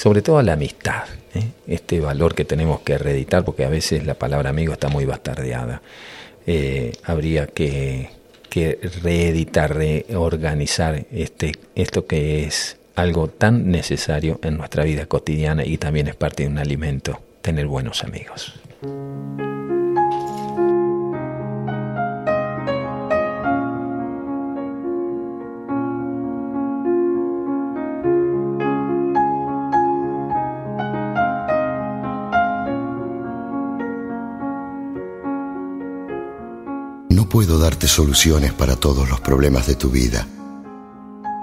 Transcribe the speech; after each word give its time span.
sobre 0.00 0.22
todo 0.22 0.40
la 0.40 0.54
amistad, 0.54 1.04
¿eh? 1.34 1.44
este 1.66 2.00
valor 2.00 2.34
que 2.34 2.46
tenemos 2.46 2.80
que 2.80 2.96
reeditar, 2.96 3.44
porque 3.44 3.66
a 3.66 3.68
veces 3.68 4.06
la 4.06 4.14
palabra 4.14 4.48
amigo 4.48 4.72
está 4.72 4.88
muy 4.88 5.04
bastardeada. 5.04 5.82
Eh, 6.46 6.92
habría 7.04 7.46
que, 7.48 8.08
que 8.48 8.78
reeditar, 9.02 9.76
reorganizar 9.76 11.04
este, 11.12 11.52
esto 11.74 12.06
que 12.06 12.44
es 12.44 12.78
algo 12.94 13.28
tan 13.28 13.70
necesario 13.70 14.40
en 14.42 14.56
nuestra 14.56 14.84
vida 14.84 15.04
cotidiana 15.04 15.66
y 15.66 15.76
también 15.76 16.08
es 16.08 16.16
parte 16.16 16.44
de 16.44 16.48
un 16.48 16.56
alimento, 16.56 17.20
tener 17.42 17.66
buenos 17.66 18.02
amigos. 18.02 18.54
Puedo 37.30 37.58
darte 37.58 37.86
soluciones 37.86 38.52
para 38.52 38.74
todos 38.74 39.08
los 39.08 39.20
problemas 39.20 39.68
de 39.68 39.76
tu 39.76 39.88
vida, 39.88 40.26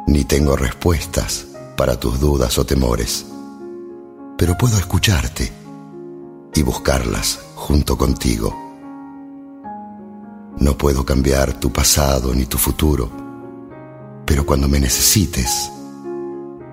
ni 0.05 0.26
tengo 0.26 0.58
respuestas 0.58 1.48
para 1.77 1.98
tus 1.98 2.20
dudas 2.20 2.58
o 2.58 2.66
temores, 2.66 3.26
pero 4.38 4.58
puedo 4.58 4.77
escucharte 4.77 5.50
y 6.54 6.62
buscarlas 6.62 7.40
junto 7.55 7.98
contigo. 7.98 8.54
No 10.60 10.77
puedo 10.77 11.05
cambiar 11.05 11.54
tu 11.54 11.72
pasado 11.72 12.35
ni 12.35 12.48
tu 12.48 12.58
futuro, 12.58 13.10
pero 14.26 14.46
cuando 14.46 14.68
me 14.68 14.82
necesites, 14.82 15.72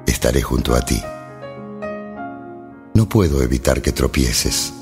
estaré 0.07 0.43
junto 0.43 0.75
a 0.75 0.81
ti. 0.81 1.01
No 2.95 3.09
puedo 3.09 3.43
evitar 3.43 3.81
que 3.81 3.93
tropieces, 3.93 4.73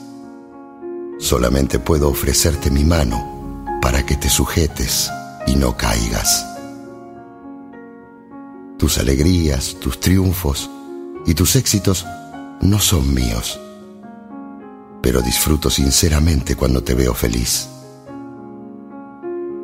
solamente 1.19 1.79
puedo 1.79 2.09
ofrecerte 2.09 2.71
mi 2.71 2.85
mano 2.85 3.42
para 3.83 4.07
que 4.07 4.17
te 4.17 4.31
sujetes 4.31 5.11
y 5.47 5.57
no 5.57 5.77
caigas. 5.77 6.47
Tus 8.79 8.97
alegrías, 8.99 9.77
tus 9.81 9.99
triunfos 10.01 10.71
y 11.27 11.35
tus 11.35 11.57
éxitos 11.57 12.07
no 12.61 12.79
son 12.79 13.13
míos, 13.13 13.61
pero 15.03 15.21
disfruto 15.21 15.69
sinceramente 15.69 16.55
cuando 16.55 16.83
te 16.83 16.95
veo 16.95 17.13
feliz. 17.13 17.69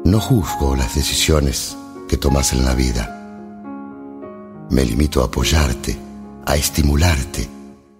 No 0.04 0.20
juzgo 0.20 0.74
las 0.74 0.96
decisiones 0.96 1.76
que 2.08 2.16
tomas 2.16 2.52
en 2.52 2.64
la 2.64 2.74
vida. 2.74 3.14
Me 4.70 4.84
limito 4.84 5.22
a 5.22 5.26
apoyarte, 5.26 5.96
a 6.44 6.56
estimularte 6.56 7.48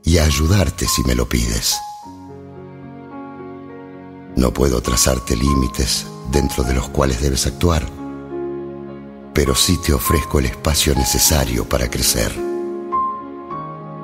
y 0.03 0.19
a 0.19 0.25
ayudarte 0.25 0.87
si 0.87 1.03
me 1.05 1.15
lo 1.15 1.29
pides. 1.29 1.77
No 4.39 4.53
puedo 4.53 4.81
trazarte 4.81 5.35
límites 5.35 6.07
dentro 6.31 6.63
de 6.63 6.73
los 6.73 6.89
cuales 6.91 7.21
debes 7.21 7.49
actuar, 7.49 7.85
pero 9.35 9.57
sí 9.57 9.81
te 9.85 9.93
ofrezco 9.93 10.39
el 10.39 10.47
espacio 10.47 10.95
necesario 10.95 11.69
para 11.69 11.91
crecer. 11.91 12.33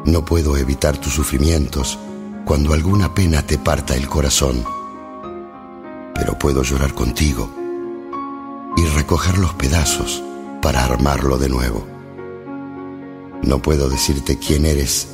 No 0.04 0.24
puedo 0.24 0.56
evitar 0.56 0.98
tus 0.98 1.12
sufrimientos 1.12 2.00
cuando 2.44 2.72
alguna 2.72 3.14
pena 3.14 3.46
te 3.46 3.58
parta 3.58 3.94
el 3.94 4.08
corazón, 4.08 4.64
pero 6.16 6.36
puedo 6.36 6.64
llorar 6.64 6.94
contigo 6.94 7.48
y 8.76 8.84
recoger 8.86 9.38
los 9.38 9.54
pedazos 9.54 10.20
para 10.60 10.84
armarlo 10.84 11.38
de 11.38 11.48
nuevo. 11.48 11.86
No 13.44 13.62
puedo 13.62 13.88
decirte 13.88 14.36
quién 14.40 14.66
eres 14.66 15.06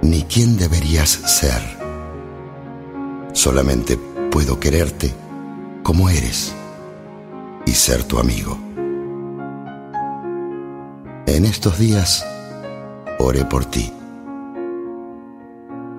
ni 0.00 0.22
quién 0.22 0.56
deberías 0.56 1.10
ser. 1.10 1.60
Solamente 3.34 3.98
puedo 4.34 4.58
quererte 4.58 5.14
como 5.84 6.08
eres 6.08 6.52
y 7.66 7.70
ser 7.70 8.02
tu 8.02 8.18
amigo. 8.18 8.58
En 11.28 11.44
estos 11.44 11.78
días 11.78 12.26
oré 13.20 13.44
por 13.44 13.64
ti. 13.64 13.92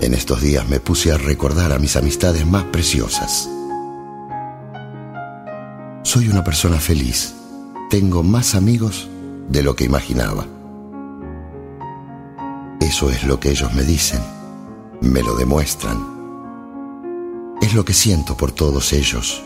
En 0.02 0.14
estos 0.14 0.42
días 0.42 0.68
me 0.68 0.82
puse 0.82 1.14
a 1.14 1.18
recordar 1.18 1.72
a 1.72 1.80
mis 1.80 1.96
amistades 1.96 2.46
más 2.46 2.66
preciosas. 2.66 3.50
Soy 6.04 6.28
una 6.28 6.44
persona 6.44 6.82
feliz. 6.82 7.34
Tengo 7.90 8.22
más 8.22 8.54
amigos 8.54 9.08
de 9.48 9.64
lo 9.64 9.78
que 9.78 9.86
imaginaba. 9.86 10.46
Eso 12.82 13.10
es 13.10 13.24
lo 13.24 13.40
que 13.40 13.52
ellos 13.52 13.74
me 13.74 13.84
dicen, 13.84 14.20
me 15.00 15.24
lo 15.24 15.38
demuestran 15.38 16.15
es 17.66 17.74
lo 17.74 17.84
que 17.84 17.94
siento 17.94 18.38
por 18.38 18.52
todos 18.52 18.94
ellos. 18.94 19.42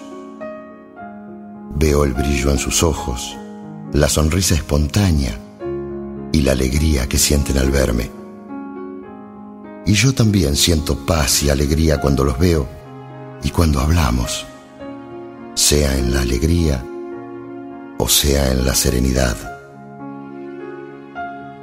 Veo 1.75 2.03
el 2.03 2.13
brillo 2.13 2.51
en 2.51 2.57
sus 2.57 2.83
ojos, 2.83 3.37
la 3.93 4.09
sonrisa 4.09 4.55
espontánea 4.55 5.39
y 6.33 6.41
la 6.41 6.51
alegría 6.51 7.07
que 7.07 7.17
sienten 7.17 7.57
al 7.57 7.71
verme. 7.71 8.11
Y 9.85 9.93
yo 9.93 10.13
también 10.13 10.57
siento 10.57 11.05
paz 11.05 11.43
y 11.43 11.49
alegría 11.49 12.01
cuando 12.01 12.25
los 12.25 12.37
veo 12.37 12.67
y 13.41 13.51
cuando 13.51 13.79
hablamos, 13.79 14.45
sea 15.53 15.97
en 15.97 16.13
la 16.13 16.21
alegría 16.21 16.83
o 17.97 18.09
sea 18.09 18.51
en 18.51 18.65
la 18.65 18.75
serenidad. 18.75 19.37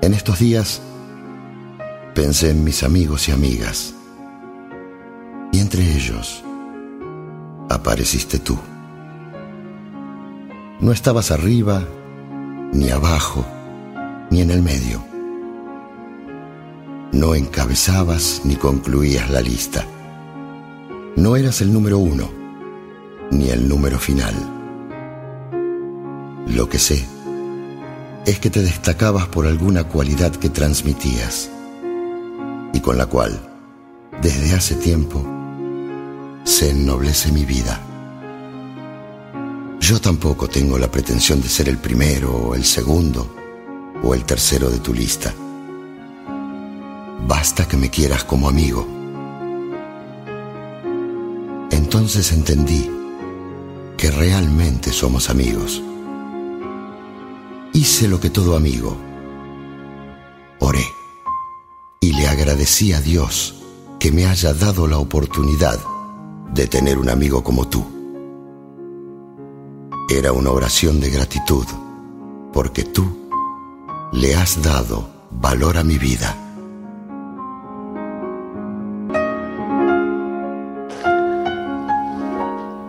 En 0.00 0.14
estos 0.14 0.38
días 0.38 0.80
pensé 2.14 2.48
en 2.48 2.64
mis 2.64 2.82
amigos 2.82 3.28
y 3.28 3.32
amigas 3.32 3.92
y 5.52 5.58
entre 5.58 5.82
ellos 5.94 6.42
apareciste 7.68 8.38
tú. 8.38 8.58
No 10.80 10.92
estabas 10.92 11.30
arriba, 11.30 11.82
ni 12.72 12.90
abajo, 12.90 13.44
ni 14.30 14.42
en 14.42 14.50
el 14.50 14.62
medio. 14.62 15.02
No 17.12 17.34
encabezabas 17.34 18.42
ni 18.44 18.56
concluías 18.56 19.30
la 19.30 19.40
lista. 19.40 19.84
No 21.16 21.36
eras 21.36 21.62
el 21.62 21.72
número 21.72 21.98
uno, 21.98 22.30
ni 23.30 23.48
el 23.48 23.68
número 23.68 23.98
final. 23.98 24.34
Lo 26.46 26.68
que 26.68 26.78
sé 26.78 27.04
es 28.26 28.38
que 28.38 28.50
te 28.50 28.60
destacabas 28.62 29.26
por 29.28 29.46
alguna 29.46 29.84
cualidad 29.84 30.32
que 30.32 30.50
transmitías 30.50 31.50
y 32.72 32.80
con 32.80 32.98
la 32.98 33.06
cual, 33.06 33.40
desde 34.20 34.54
hace 34.54 34.74
tiempo, 34.74 35.35
se 36.46 36.70
ennoblece 36.70 37.32
mi 37.32 37.44
vida. 37.44 37.80
Yo 39.80 40.00
tampoco 40.00 40.48
tengo 40.48 40.78
la 40.78 40.88
pretensión 40.88 41.42
de 41.42 41.48
ser 41.48 41.68
el 41.68 41.76
primero 41.76 42.32
o 42.32 42.54
el 42.54 42.64
segundo 42.64 43.34
o 44.02 44.14
el 44.14 44.24
tercero 44.24 44.70
de 44.70 44.78
tu 44.78 44.94
lista. 44.94 45.34
Basta 47.26 47.66
que 47.66 47.76
me 47.76 47.90
quieras 47.90 48.22
como 48.22 48.48
amigo. 48.48 48.86
Entonces 51.72 52.30
entendí 52.30 52.88
que 53.96 54.12
realmente 54.12 54.92
somos 54.92 55.28
amigos. 55.28 55.82
Hice 57.72 58.06
lo 58.06 58.20
que 58.20 58.30
todo 58.30 58.56
amigo. 58.56 58.96
Oré 60.60 60.86
y 62.00 62.12
le 62.12 62.28
agradecí 62.28 62.92
a 62.92 63.00
Dios 63.00 63.56
que 63.98 64.12
me 64.12 64.26
haya 64.26 64.54
dado 64.54 64.86
la 64.86 64.98
oportunidad 64.98 65.80
de 66.52 66.66
tener 66.66 66.98
un 66.98 67.08
amigo 67.08 67.42
como 67.42 67.68
tú. 67.68 67.84
Era 70.08 70.32
una 70.32 70.50
oración 70.50 71.00
de 71.00 71.10
gratitud 71.10 71.66
porque 72.52 72.84
tú 72.84 73.28
le 74.12 74.34
has 74.34 74.62
dado 74.62 75.08
valor 75.30 75.76
a 75.76 75.84
mi 75.84 75.98
vida. 75.98 76.34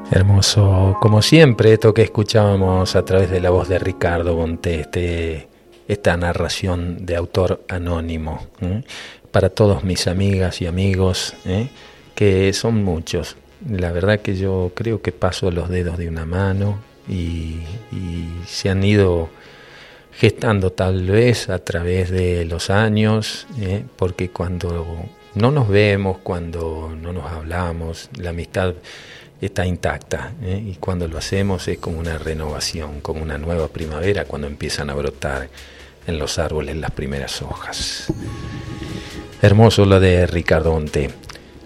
Hermoso, 0.09 0.95
como 1.01 1.21
siempre, 1.21 1.73
esto 1.73 1.93
que 1.93 2.01
escuchábamos 2.01 2.95
a 2.95 3.03
través 3.03 3.29
de 3.29 3.41
la 3.41 3.49
voz 3.49 3.67
de 3.67 3.77
Ricardo 3.77 4.35
Bonte, 4.35 4.79
este, 4.79 5.47
esta 5.87 6.15
narración 6.15 7.05
de 7.05 7.15
autor 7.15 7.65
anónimo, 7.67 8.39
para 9.31 9.49
todos 9.49 9.83
mis 9.83 10.07
amigas 10.07 10.61
y 10.61 10.65
amigos, 10.65 11.33
¿eh? 11.45 11.69
que 12.15 12.53
son 12.53 12.83
muchos, 12.83 13.35
la 13.69 13.91
verdad 13.91 14.19
que 14.19 14.35
yo 14.35 14.71
creo 14.75 15.01
que 15.01 15.11
paso 15.11 15.51
los 15.51 15.69
dedos 15.69 15.97
de 15.97 16.07
una 16.07 16.25
mano 16.25 16.79
y, 17.07 17.59
se 18.45 18.69
han 18.69 18.83
ido 18.83 19.29
gestando 20.13 20.71
tal 20.71 21.05
vez 21.09 21.49
a 21.49 21.59
través 21.59 22.09
de 22.09 22.45
los 22.45 22.69
años, 22.69 23.45
¿eh? 23.59 23.83
porque 23.97 24.29
cuando 24.29 25.05
no 25.35 25.51
nos 25.51 25.67
vemos, 25.67 26.17
cuando 26.23 26.95
no 26.99 27.13
nos 27.13 27.25
hablamos, 27.25 28.09
la 28.17 28.29
amistad 28.29 28.73
está 29.41 29.65
intacta 29.65 30.33
¿eh? 30.41 30.63
y 30.65 30.75
cuando 30.75 31.07
lo 31.07 31.17
hacemos 31.17 31.67
es 31.67 31.77
como 31.77 31.99
una 31.99 32.17
renovación, 32.17 33.01
como 33.01 33.21
una 33.21 33.37
nueva 33.37 33.67
primavera 33.67 34.25
cuando 34.25 34.47
empiezan 34.47 34.89
a 34.89 34.95
brotar 34.95 35.49
en 36.07 36.17
los 36.17 36.39
árboles 36.39 36.77
las 36.77 36.91
primeras 36.91 37.41
hojas. 37.41 38.07
Hermoso 39.41 39.85
lo 39.85 39.99
de 39.99 40.25
Ricardo 40.25 40.73
Onte. 40.73 41.11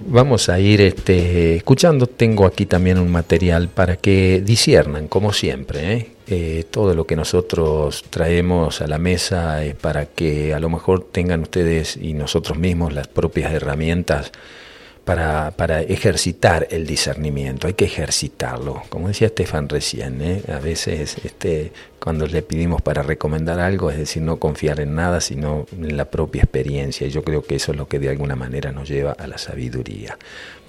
Vamos 0.07 0.49
a 0.49 0.59
ir 0.59 0.81
este, 0.81 1.55
escuchando. 1.55 2.07
Tengo 2.07 2.45
aquí 2.45 2.65
también 2.65 2.99
un 2.99 3.11
material 3.11 3.69
para 3.69 3.97
que 3.97 4.41
disiernan, 4.43 5.07
como 5.07 5.31
siempre. 5.33 5.93
¿eh? 5.93 6.11
Eh, 6.27 6.65
todo 6.69 6.93
lo 6.93 7.05
que 7.05 7.15
nosotros 7.15 8.05
traemos 8.09 8.81
a 8.81 8.87
la 8.87 8.97
mesa 8.97 9.63
es 9.63 9.75
para 9.75 10.05
que 10.05 10.53
a 10.53 10.59
lo 10.59 10.69
mejor 10.69 11.05
tengan 11.11 11.41
ustedes 11.41 11.97
y 11.97 12.13
nosotros 12.13 12.57
mismos 12.57 12.93
las 12.93 13.07
propias 13.07 13.53
herramientas 13.53 14.31
para, 15.05 15.51
para, 15.51 15.81
ejercitar 15.81 16.67
el 16.69 16.85
discernimiento, 16.85 17.67
hay 17.67 17.73
que 17.73 17.85
ejercitarlo. 17.85 18.83
Como 18.89 19.07
decía 19.07 19.27
Estefan 19.27 19.67
recién, 19.67 20.21
¿eh? 20.21 20.43
a 20.47 20.59
veces 20.59 21.17
este, 21.23 21.71
cuando 21.99 22.27
le 22.27 22.41
pedimos 22.43 22.81
para 22.81 23.01
recomendar 23.01 23.59
algo, 23.59 23.89
es 23.89 23.97
decir, 23.97 24.21
no 24.21 24.37
confiar 24.37 24.79
en 24.79 24.93
nada, 24.95 25.19
sino 25.19 25.65
en 25.71 25.97
la 25.97 26.05
propia 26.05 26.43
experiencia. 26.43 27.07
Y 27.07 27.09
yo 27.09 27.23
creo 27.23 27.43
que 27.43 27.55
eso 27.55 27.71
es 27.71 27.77
lo 27.77 27.87
que 27.87 27.99
de 27.99 28.09
alguna 28.09 28.35
manera 28.35 28.71
nos 28.71 28.87
lleva 28.89 29.13
a 29.13 29.25
la 29.25 29.37
sabiduría. 29.37 30.17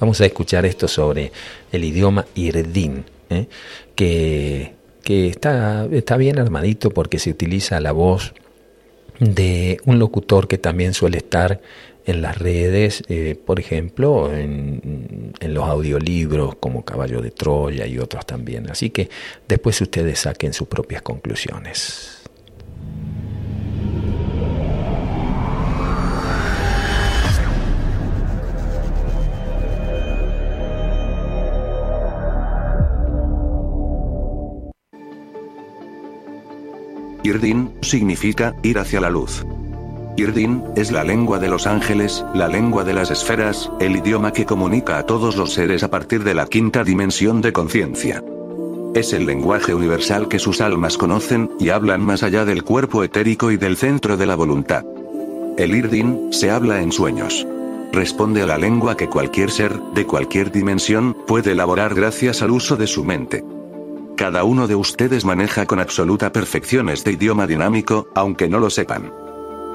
Vamos 0.01 0.21
a 0.21 0.27
escuchar 0.27 0.65
esto 0.65 0.89
sobre 0.89 1.31
el 1.71 1.85
idioma 1.85 2.25
irdín, 2.35 3.05
¿eh? 3.29 3.47
que, 3.95 4.73
que 5.05 5.29
está, 5.29 5.87
está 5.93 6.17
bien 6.17 6.39
armadito 6.39 6.91
porque 6.91 7.19
se 7.19 7.31
utiliza 7.31 7.81
la 7.81 7.93
voz 7.93 8.33
de 9.21 9.79
un 9.85 9.99
locutor 9.99 10.49
que 10.49 10.59
también 10.59 10.95
suele 10.95 11.19
estar 11.19 11.61
en 12.05 12.23
las 12.23 12.39
redes, 12.39 13.03
eh, 13.09 13.39
por 13.45 13.61
ejemplo, 13.61 14.33
en, 14.33 15.33
en, 15.41 15.55
los 15.55 15.65
audiolibros 15.65 16.57
como 16.57 16.85
Caballo 16.85 17.21
de 17.21 17.31
Troya 17.31 17.87
y 17.87 17.99
otros 17.99 18.27
también. 18.27 18.71
Así 18.71 18.91
que 18.91 19.09
después 19.49 19.81
ustedes 19.81 20.21
saquen 20.21 20.53
sus 20.53 20.69
propias 20.69 21.03
conclusiones. 21.03 22.23
Irdin 37.25 37.73
significa 37.83 38.57
ir 38.65 38.79
hacia 38.79 39.01
la 39.01 39.09
luz. 39.09 39.45
Irdin, 40.17 40.63
es 40.77 40.93
la 40.93 41.05
lengua 41.05 41.39
de 41.39 41.49
los 41.49 41.67
ángeles, 41.67 42.25
la 42.35 42.47
lengua 42.47 42.85
de 42.85 42.93
las 42.93 43.11
esferas, 43.11 43.71
el 43.81 43.97
idioma 43.97 44.33
que 44.33 44.45
comunica 44.45 44.99
a 44.99 45.07
todos 45.07 45.37
los 45.37 45.55
seres 45.55 45.83
a 45.83 45.91
partir 45.91 46.23
de 46.23 46.35
la 46.35 46.47
quinta 46.47 46.85
dimensión 46.85 47.41
de 47.41 47.53
conciencia. 47.53 48.23
Es 48.95 49.15
el 49.15 49.25
lenguaje 49.25 49.75
universal 49.75 50.29
que 50.29 50.39
sus 50.39 50.61
almas 50.61 50.99
conocen, 50.99 51.51
y 51.59 51.71
hablan 51.71 52.03
más 52.03 52.23
allá 52.23 52.45
del 52.45 52.63
cuerpo 52.63 53.03
etérico 53.03 53.51
y 53.51 53.57
del 53.57 53.79
centro 53.79 54.19
de 54.19 54.27
la 54.27 54.35
voluntad. 54.35 54.85
El 55.57 55.75
Irdin, 55.75 56.31
se 56.31 56.51
habla 56.51 56.83
en 56.83 56.93
sueños. 56.93 57.47
Responde 57.91 58.43
a 58.43 58.47
la 58.47 58.59
lengua 58.59 58.97
que 58.97 59.09
cualquier 59.09 59.51
ser, 59.51 59.79
de 59.95 60.07
cualquier 60.07 60.53
dimensión, 60.53 61.17
puede 61.27 61.53
elaborar 61.53 61.95
gracias 61.95 62.43
al 62.43 62.51
uso 62.51 62.77
de 62.77 62.87
su 62.87 63.03
mente. 63.03 63.45
Cada 64.17 64.45
uno 64.45 64.69
de 64.69 64.75
ustedes 64.75 65.25
maneja 65.25 65.65
con 65.65 65.81
absoluta 65.81 66.33
perfección 66.33 66.91
este 66.91 67.13
idioma 67.13 67.47
dinámico, 67.47 68.09
aunque 68.15 68.49
no 68.49 68.59
lo 68.59 68.69
sepan. 68.69 69.22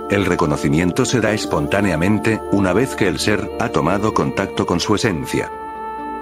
El 0.10 0.26
reconocimiento 0.26 1.04
se 1.04 1.20
da 1.20 1.34
espontáneamente, 1.34 2.40
una 2.54 2.72
vez 2.72 2.96
que 2.96 3.10
el 3.10 3.20
ser 3.20 3.52
ha 3.60 3.70
tomado 3.70 4.14
contacto 4.14 4.66
con 4.66 4.80
su 4.80 4.96
esencia. 4.96 5.52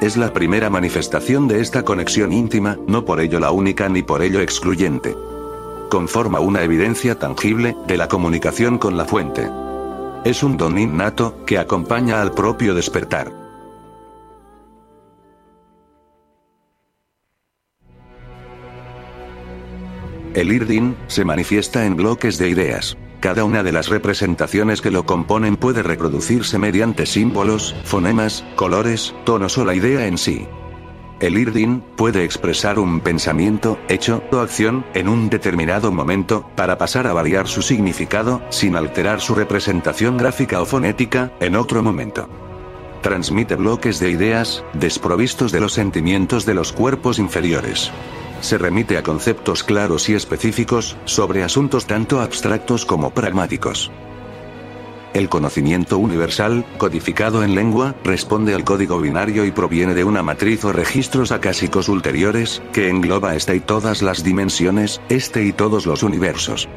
Es 0.01 0.17
la 0.17 0.33
primera 0.33 0.71
manifestación 0.71 1.47
de 1.47 1.61
esta 1.61 1.83
conexión 1.83 2.33
íntima, 2.33 2.79
no 2.87 3.05
por 3.05 3.21
ello 3.21 3.39
la 3.39 3.51
única 3.51 3.87
ni 3.87 4.01
por 4.01 4.23
ello 4.23 4.41
excluyente. 4.41 5.15
Conforma 5.91 6.39
una 6.39 6.63
evidencia 6.63 7.19
tangible 7.19 7.77
de 7.85 7.97
la 7.97 8.07
comunicación 8.07 8.79
con 8.79 8.97
la 8.97 9.05
fuente. 9.05 9.47
Es 10.23 10.41
un 10.41 10.57
don 10.57 10.79
innato 10.79 11.45
que 11.45 11.59
acompaña 11.59 12.23
al 12.23 12.31
propio 12.31 12.73
despertar. 12.73 13.31
El 20.33 20.51
Irdin 20.51 20.97
se 21.05 21.23
manifiesta 21.23 21.85
en 21.85 21.95
bloques 21.95 22.39
de 22.39 22.49
ideas. 22.49 22.97
Cada 23.25 23.43
una 23.43 23.63
de 23.63 23.71
las 23.71 23.89
representaciones 23.89 24.81
que 24.81 24.91
lo 24.91 25.07
componen 25.07 25.57
puede 25.57 25.81
reproducirse 25.81 26.59
mediante 26.59 27.07
símbolos, 27.07 27.75
fonemas, 27.83 28.45
colores, 28.55 29.15
tonos 29.23 29.57
o 29.57 29.65
la 29.65 29.73
idea 29.73 30.05
en 30.05 30.19
sí. 30.19 30.45
El 31.19 31.39
Irdin 31.39 31.81
puede 31.95 32.23
expresar 32.23 32.77
un 32.77 32.99
pensamiento, 32.99 33.79
hecho 33.87 34.21
o 34.31 34.37
acción 34.37 34.85
en 34.93 35.09
un 35.09 35.31
determinado 35.31 35.91
momento, 35.91 36.47
para 36.55 36.77
pasar 36.77 37.07
a 37.07 37.13
variar 37.13 37.47
su 37.47 37.63
significado, 37.63 38.43
sin 38.51 38.75
alterar 38.75 39.19
su 39.21 39.33
representación 39.33 40.17
gráfica 40.17 40.61
o 40.61 40.65
fonética, 40.67 41.31
en 41.39 41.55
otro 41.55 41.81
momento. 41.81 42.29
Transmite 43.01 43.55
bloques 43.55 43.99
de 43.99 44.11
ideas, 44.11 44.63
desprovistos 44.73 45.51
de 45.51 45.61
los 45.61 45.73
sentimientos 45.73 46.45
de 46.45 46.53
los 46.53 46.71
cuerpos 46.71 47.17
inferiores 47.17 47.91
se 48.41 48.57
remite 48.57 48.97
a 48.97 49.03
conceptos 49.03 49.63
claros 49.63 50.09
y 50.09 50.13
específicos, 50.13 50.97
sobre 51.05 51.43
asuntos 51.43 51.85
tanto 51.87 52.21
abstractos 52.21 52.85
como 52.85 53.11
pragmáticos. 53.11 53.91
El 55.13 55.29
conocimiento 55.29 55.97
universal, 55.97 56.65
codificado 56.77 57.41
en 57.41 57.55
lengua, 57.55 57.95
responde 58.03 58.53
al 58.53 58.65
código 58.65 58.99
binario 58.99 59.45
y 59.45 59.51
proviene 59.51 59.93
de 59.93 60.03
una 60.03 60.23
matriz 60.23 60.65
o 60.65 60.73
registros 60.73 61.31
acásicos 61.31 61.87
ulteriores, 61.87 62.61
que 62.73 62.89
engloba 62.89 63.33
esta 63.35 63.55
y 63.55 63.61
todas 63.61 64.01
las 64.01 64.25
dimensiones, 64.25 64.99
este 65.07 65.45
y 65.45 65.53
todos 65.53 65.85
los 65.85 66.03
universos. 66.03 66.67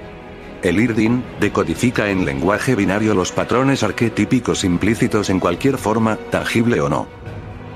El 0.62 0.81
IRDIN, 0.81 1.25
decodifica 1.40 2.11
en 2.11 2.25
lenguaje 2.25 2.76
binario 2.76 3.12
los 3.14 3.32
patrones 3.32 3.82
arquetípicos 3.82 4.62
implícitos 4.62 5.31
en 5.31 5.40
cualquier 5.40 5.76
forma, 5.76 6.16
tangible 6.31 6.81
o 6.81 6.88
no 6.88 7.17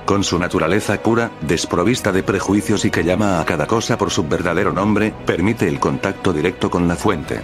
con 0.04 0.25
su 0.25 0.38
naturaleza 0.38 1.02
pura, 1.02 1.31
desprovista 1.40 2.12
de 2.12 2.22
prejuicios 2.22 2.84
y 2.84 2.90
que 2.90 3.04
llama 3.04 3.40
a 3.40 3.44
cada 3.44 3.66
cosa 3.66 3.99
por 3.99 4.10
su 4.10 4.26
verdadero 4.26 4.72
nombre, 4.72 5.14
permite 5.26 5.69
el 5.69 5.78
contacto 5.81 6.32
directo 6.32 6.70
con 6.70 6.88
la 6.88 6.96
fuente. 6.96 7.40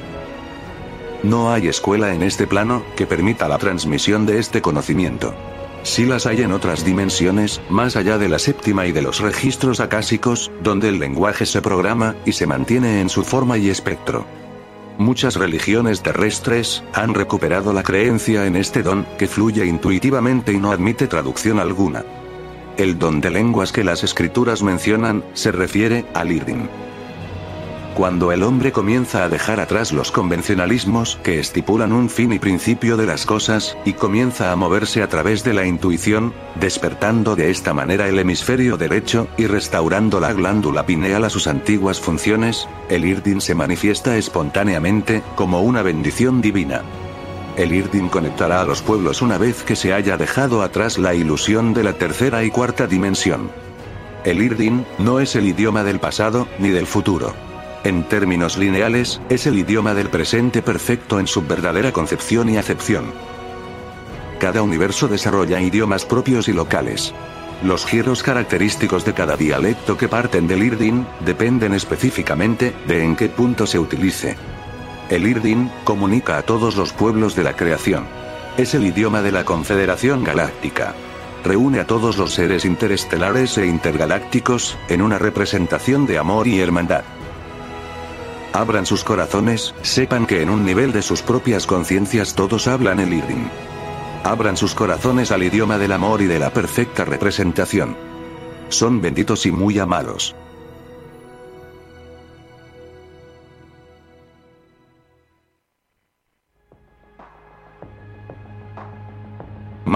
No 1.22 1.52
hay 1.52 1.68
escuela 1.68 2.14
en 2.14 2.22
este 2.22 2.46
plano 2.46 2.82
que 2.96 3.06
permita 3.06 3.48
la 3.48 3.58
transmisión 3.58 4.26
de 4.26 4.38
este 4.38 4.62
conocimiento. 4.62 5.34
Si 5.82 6.04
las 6.04 6.26
hay 6.26 6.42
en 6.42 6.52
otras 6.52 6.84
dimensiones, 6.84 7.60
más 7.70 7.96
allá 7.96 8.18
de 8.18 8.28
la 8.28 8.38
séptima 8.38 8.86
y 8.86 8.92
de 8.92 9.02
los 9.02 9.20
registros 9.20 9.80
acásicos, 9.80 10.50
donde 10.62 10.88
el 10.88 10.98
lenguaje 10.98 11.46
se 11.46 11.62
programa 11.62 12.14
y 12.24 12.32
se 12.32 12.46
mantiene 12.46 13.00
en 13.00 13.08
su 13.08 13.24
forma 13.24 13.58
y 13.58 13.70
espectro. 13.70 14.26
Muchas 14.98 15.36
religiones 15.36 16.02
terrestres 16.02 16.82
han 16.92 17.14
recuperado 17.14 17.72
la 17.72 17.84
creencia 17.84 18.46
en 18.46 18.56
este 18.56 18.82
don, 18.82 19.06
que 19.16 19.28
fluye 19.28 19.64
intuitivamente 19.64 20.52
y 20.52 20.58
no 20.58 20.72
admite 20.72 21.06
traducción 21.06 21.60
alguna. 21.60 22.04
El 22.78 22.96
don 22.96 23.20
de 23.20 23.30
lenguas 23.30 23.72
que 23.72 23.82
las 23.82 24.04
escrituras 24.04 24.62
mencionan, 24.62 25.24
se 25.34 25.50
refiere 25.50 26.06
al 26.14 26.30
Irdin. 26.30 26.68
Cuando 27.96 28.30
el 28.30 28.44
hombre 28.44 28.70
comienza 28.70 29.24
a 29.24 29.28
dejar 29.28 29.58
atrás 29.58 29.90
los 29.90 30.12
convencionalismos 30.12 31.18
que 31.24 31.40
estipulan 31.40 31.92
un 31.92 32.08
fin 32.08 32.32
y 32.32 32.38
principio 32.38 32.96
de 32.96 33.06
las 33.06 33.26
cosas, 33.26 33.76
y 33.84 33.94
comienza 33.94 34.52
a 34.52 34.56
moverse 34.56 35.02
a 35.02 35.08
través 35.08 35.42
de 35.42 35.54
la 35.54 35.66
intuición, 35.66 36.32
despertando 36.54 37.34
de 37.34 37.50
esta 37.50 37.74
manera 37.74 38.08
el 38.08 38.20
hemisferio 38.20 38.76
derecho, 38.76 39.26
y 39.36 39.48
restaurando 39.48 40.20
la 40.20 40.32
glándula 40.32 40.86
pineal 40.86 41.24
a 41.24 41.30
sus 41.30 41.48
antiguas 41.48 41.98
funciones, 41.98 42.68
el 42.88 43.04
Irdin 43.04 43.40
se 43.40 43.56
manifiesta 43.56 44.16
espontáneamente, 44.16 45.24
como 45.34 45.62
una 45.62 45.82
bendición 45.82 46.40
divina. 46.40 46.82
El 47.58 47.72
Irdin 47.72 48.08
conectará 48.08 48.60
a 48.60 48.64
los 48.64 48.82
pueblos 48.82 49.20
una 49.20 49.36
vez 49.36 49.64
que 49.64 49.74
se 49.74 49.92
haya 49.92 50.16
dejado 50.16 50.62
atrás 50.62 50.96
la 50.96 51.12
ilusión 51.12 51.74
de 51.74 51.82
la 51.82 51.92
tercera 51.92 52.44
y 52.44 52.52
cuarta 52.52 52.86
dimensión. 52.86 53.50
El 54.24 54.40
Irdin 54.40 54.86
no 54.98 55.18
es 55.18 55.34
el 55.34 55.44
idioma 55.44 55.82
del 55.82 55.98
pasado, 55.98 56.46
ni 56.60 56.68
del 56.68 56.86
futuro. 56.86 57.34
En 57.82 58.04
términos 58.04 58.58
lineales, 58.58 59.20
es 59.28 59.48
el 59.48 59.58
idioma 59.58 59.94
del 59.94 60.08
presente 60.08 60.62
perfecto 60.62 61.18
en 61.18 61.26
su 61.26 61.42
verdadera 61.42 61.90
concepción 61.92 62.48
y 62.48 62.58
acepción. 62.58 63.06
Cada 64.38 64.62
universo 64.62 65.08
desarrolla 65.08 65.60
idiomas 65.60 66.04
propios 66.04 66.46
y 66.46 66.52
locales. 66.52 67.12
Los 67.64 67.84
giros 67.84 68.22
característicos 68.22 69.04
de 69.04 69.14
cada 69.14 69.36
dialecto 69.36 69.96
que 69.96 70.06
parten 70.06 70.46
del 70.46 70.62
Irdin, 70.62 71.04
dependen 71.26 71.74
específicamente, 71.74 72.72
de 72.86 73.02
en 73.02 73.16
qué 73.16 73.28
punto 73.28 73.66
se 73.66 73.80
utilice. 73.80 74.36
El 75.10 75.26
Irdin, 75.26 75.70
comunica 75.84 76.36
a 76.36 76.42
todos 76.42 76.76
los 76.76 76.92
pueblos 76.92 77.34
de 77.34 77.42
la 77.42 77.54
creación. 77.54 78.06
Es 78.58 78.74
el 78.74 78.86
idioma 78.86 79.22
de 79.22 79.32
la 79.32 79.44
Confederación 79.44 80.22
Galáctica. 80.22 80.94
Reúne 81.44 81.80
a 81.80 81.86
todos 81.86 82.18
los 82.18 82.34
seres 82.34 82.64
interestelares 82.64 83.56
e 83.56 83.66
intergalácticos, 83.66 84.76
en 84.88 85.00
una 85.00 85.18
representación 85.18 86.06
de 86.06 86.18
amor 86.18 86.46
y 86.46 86.60
hermandad. 86.60 87.04
Abran 88.52 88.84
sus 88.84 89.02
corazones, 89.02 89.74
sepan 89.82 90.26
que 90.26 90.42
en 90.42 90.50
un 90.50 90.66
nivel 90.66 90.92
de 90.92 91.02
sus 91.02 91.22
propias 91.22 91.66
conciencias 91.66 92.34
todos 92.34 92.66
hablan 92.66 93.00
el 93.00 93.14
Irdin. 93.14 93.48
Abran 94.24 94.56
sus 94.56 94.74
corazones 94.74 95.30
al 95.30 95.42
idioma 95.42 95.78
del 95.78 95.92
amor 95.92 96.20
y 96.20 96.26
de 96.26 96.38
la 96.38 96.50
perfecta 96.50 97.04
representación. 97.04 97.96
Son 98.68 99.00
benditos 99.00 99.46
y 99.46 99.52
muy 99.52 99.78
amados. 99.78 100.34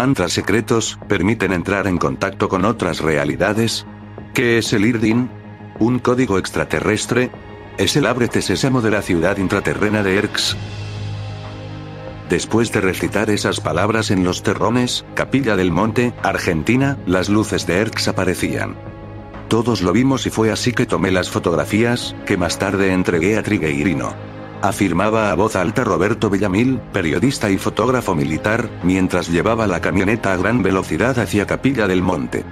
Mantras 0.02 0.32
secretos, 0.32 0.98
permiten 1.06 1.52
entrar 1.52 1.86
en 1.86 1.96
contacto 1.96 2.48
con 2.48 2.64
otras 2.64 2.98
realidades? 2.98 3.86
¿Qué 4.34 4.58
es 4.58 4.72
el 4.72 4.84
Irdin? 4.84 5.30
¿Un 5.78 6.00
código 6.00 6.38
extraterrestre? 6.38 7.30
¿Es 7.78 7.94
el 7.94 8.06
ábrete 8.06 8.42
sésamo 8.42 8.80
de 8.80 8.90
la 8.90 9.00
ciudad 9.00 9.36
intraterrena 9.36 10.02
de 10.02 10.16
Erx? 10.16 10.56
Después 12.28 12.72
de 12.72 12.80
recitar 12.80 13.30
esas 13.30 13.60
palabras 13.60 14.10
en 14.10 14.24
los 14.24 14.42
terrones, 14.42 15.04
Capilla 15.14 15.54
del 15.54 15.70
Monte, 15.70 16.12
Argentina, 16.24 16.98
las 17.06 17.28
luces 17.28 17.68
de 17.68 17.76
Erx 17.76 18.08
aparecían. 18.08 18.74
Todos 19.46 19.82
lo 19.82 19.92
vimos 19.92 20.26
y 20.26 20.30
fue 20.30 20.50
así 20.50 20.72
que 20.72 20.84
tomé 20.84 21.12
las 21.12 21.30
fotografías, 21.30 22.16
que 22.26 22.36
más 22.36 22.58
tarde 22.58 22.92
entregué 22.92 23.38
a 23.38 23.44
Trigueirino. 23.44 24.16
Afirmaba 24.62 25.32
a 25.32 25.34
voz 25.34 25.56
alta 25.56 25.82
Roberto 25.82 26.30
Villamil, 26.30 26.78
periodista 26.92 27.50
y 27.50 27.58
fotógrafo 27.58 28.14
militar, 28.14 28.70
mientras 28.84 29.28
llevaba 29.28 29.66
la 29.66 29.80
camioneta 29.80 30.32
a 30.32 30.36
gran 30.36 30.62
velocidad 30.62 31.18
hacia 31.18 31.48
Capilla 31.48 31.88
del 31.88 32.00
Monte. 32.00 32.44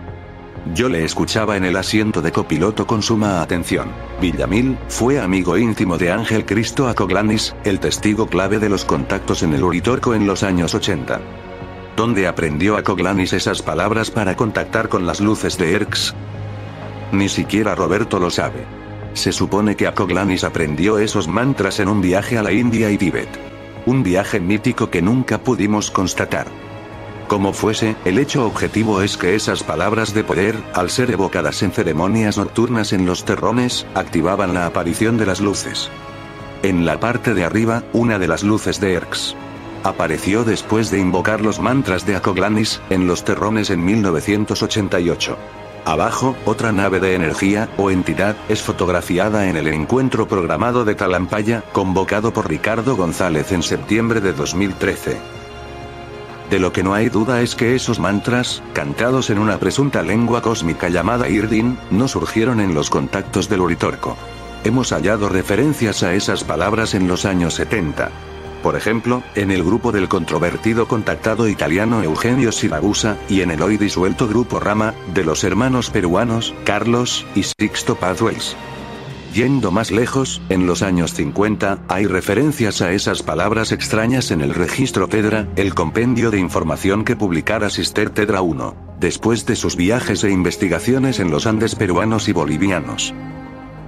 Yo 0.74 0.88
le 0.88 1.04
escuchaba 1.04 1.56
en 1.56 1.64
el 1.64 1.76
asiento 1.76 2.20
de 2.20 2.32
copiloto 2.32 2.84
con 2.84 3.00
suma 3.00 3.40
atención. 3.40 3.92
Villamil 4.20 4.76
fue 4.88 5.20
amigo 5.20 5.56
íntimo 5.56 5.98
de 5.98 6.10
Ángel 6.10 6.44
Cristo 6.44 6.88
Acoglanis, 6.88 7.54
el 7.62 7.78
testigo 7.78 8.26
clave 8.26 8.58
de 8.58 8.68
los 8.68 8.84
contactos 8.84 9.44
en 9.44 9.54
el 9.54 9.62
Uritorco 9.62 10.12
en 10.12 10.26
los 10.26 10.42
años 10.42 10.74
80. 10.74 11.20
¿Dónde 11.96 12.26
aprendió 12.26 12.76
Acoglanis 12.76 13.32
esas 13.34 13.62
palabras 13.62 14.10
para 14.10 14.34
contactar 14.34 14.88
con 14.88 15.06
las 15.06 15.20
luces 15.20 15.56
de 15.58 15.74
Erx? 15.74 16.12
Ni 17.12 17.28
siquiera 17.28 17.76
Roberto 17.76 18.18
lo 18.18 18.30
sabe. 18.30 18.79
Se 19.14 19.32
supone 19.32 19.76
que 19.76 19.86
Acoglanis 19.86 20.44
aprendió 20.44 20.98
esos 20.98 21.28
mantras 21.28 21.80
en 21.80 21.88
un 21.88 22.00
viaje 22.00 22.38
a 22.38 22.42
la 22.42 22.52
India 22.52 22.90
y 22.90 22.98
Tíbet. 22.98 23.28
Un 23.86 24.02
viaje 24.02 24.40
mítico 24.40 24.90
que 24.90 25.02
nunca 25.02 25.38
pudimos 25.38 25.90
constatar. 25.90 26.46
Como 27.30 27.52
fuese, 27.52 27.94
el 28.04 28.18
hecho 28.18 28.44
objetivo 28.44 29.02
es 29.02 29.16
que 29.16 29.36
esas 29.36 29.62
palabras 29.62 30.14
de 30.14 30.24
poder, 30.24 30.56
al 30.74 30.90
ser 30.90 31.10
evocadas 31.12 31.62
en 31.62 31.70
ceremonias 31.70 32.38
nocturnas 32.38 32.92
en 32.92 33.06
los 33.06 33.24
terrones, 33.24 33.86
activaban 33.94 34.52
la 34.52 34.66
aparición 34.66 35.16
de 35.16 35.26
las 35.26 35.40
luces. 35.40 35.90
En 36.62 36.84
la 36.84 36.98
parte 36.98 37.32
de 37.32 37.44
arriba, 37.44 37.84
una 37.92 38.18
de 38.18 38.28
las 38.28 38.42
luces 38.42 38.80
de 38.80 38.94
Erx. 38.94 39.36
Apareció 39.84 40.44
después 40.44 40.90
de 40.90 40.98
invocar 40.98 41.40
los 41.40 41.60
mantras 41.60 42.04
de 42.04 42.16
Acoglanis, 42.16 42.80
en 42.90 43.06
los 43.06 43.24
terrones 43.24 43.70
en 43.70 43.84
1988. 43.84 45.38
Abajo, 45.84 46.36
otra 46.44 46.72
nave 46.72 47.00
de 47.00 47.14
energía, 47.14 47.68
o 47.76 47.90
entidad, 47.90 48.36
es 48.48 48.62
fotografiada 48.62 49.48
en 49.48 49.56
el 49.56 49.66
encuentro 49.66 50.28
programado 50.28 50.84
de 50.84 50.94
Talampaya, 50.94 51.62
convocado 51.72 52.32
por 52.32 52.48
Ricardo 52.48 52.96
González 52.96 53.50
en 53.52 53.62
septiembre 53.62 54.20
de 54.20 54.32
2013. 54.32 55.18
De 56.50 56.58
lo 56.58 56.72
que 56.72 56.82
no 56.82 56.94
hay 56.94 57.08
duda 57.08 57.40
es 57.42 57.54
que 57.54 57.76
esos 57.76 58.00
mantras, 58.00 58.62
cantados 58.72 59.30
en 59.30 59.38
una 59.38 59.58
presunta 59.58 60.02
lengua 60.02 60.42
cósmica 60.42 60.88
llamada 60.88 61.28
Irdin, 61.28 61.78
no 61.90 62.08
surgieron 62.08 62.60
en 62.60 62.74
los 62.74 62.90
contactos 62.90 63.48
del 63.48 63.60
Uritorco. 63.60 64.16
Hemos 64.64 64.92
hallado 64.92 65.28
referencias 65.28 66.02
a 66.02 66.12
esas 66.14 66.44
palabras 66.44 66.94
en 66.94 67.08
los 67.08 67.24
años 67.24 67.54
70. 67.54 68.10
Por 68.62 68.76
ejemplo, 68.76 69.22
en 69.34 69.50
el 69.50 69.64
grupo 69.64 69.90
del 69.90 70.08
controvertido 70.08 70.86
contactado 70.86 71.48
italiano 71.48 72.02
Eugenio 72.02 72.52
Siragusa, 72.52 73.16
y 73.28 73.40
en 73.40 73.50
el 73.50 73.62
hoy 73.62 73.78
disuelto 73.78 74.28
grupo 74.28 74.60
Rama, 74.60 74.94
de 75.14 75.24
los 75.24 75.44
hermanos 75.44 75.88
peruanos, 75.88 76.54
Carlos 76.64 77.26
y 77.34 77.44
Sixto 77.44 77.96
Pazuels. 77.96 78.56
Yendo 79.32 79.70
más 79.70 79.92
lejos, 79.92 80.42
en 80.48 80.66
los 80.66 80.82
años 80.82 81.14
50, 81.14 81.78
hay 81.88 82.06
referencias 82.06 82.82
a 82.82 82.92
esas 82.92 83.22
palabras 83.22 83.70
extrañas 83.70 84.32
en 84.32 84.40
el 84.40 84.54
registro 84.54 85.06
Tedra, 85.06 85.46
el 85.56 85.72
compendio 85.74 86.30
de 86.30 86.40
información 86.40 87.04
que 87.04 87.16
publicara 87.16 87.70
Sister 87.70 88.10
Tedra 88.10 88.42
1, 88.42 88.74
después 88.98 89.46
de 89.46 89.54
sus 89.56 89.76
viajes 89.76 90.24
e 90.24 90.30
investigaciones 90.30 91.20
en 91.20 91.30
los 91.30 91.46
Andes 91.46 91.76
peruanos 91.76 92.28
y 92.28 92.32
bolivianos. 92.32 93.14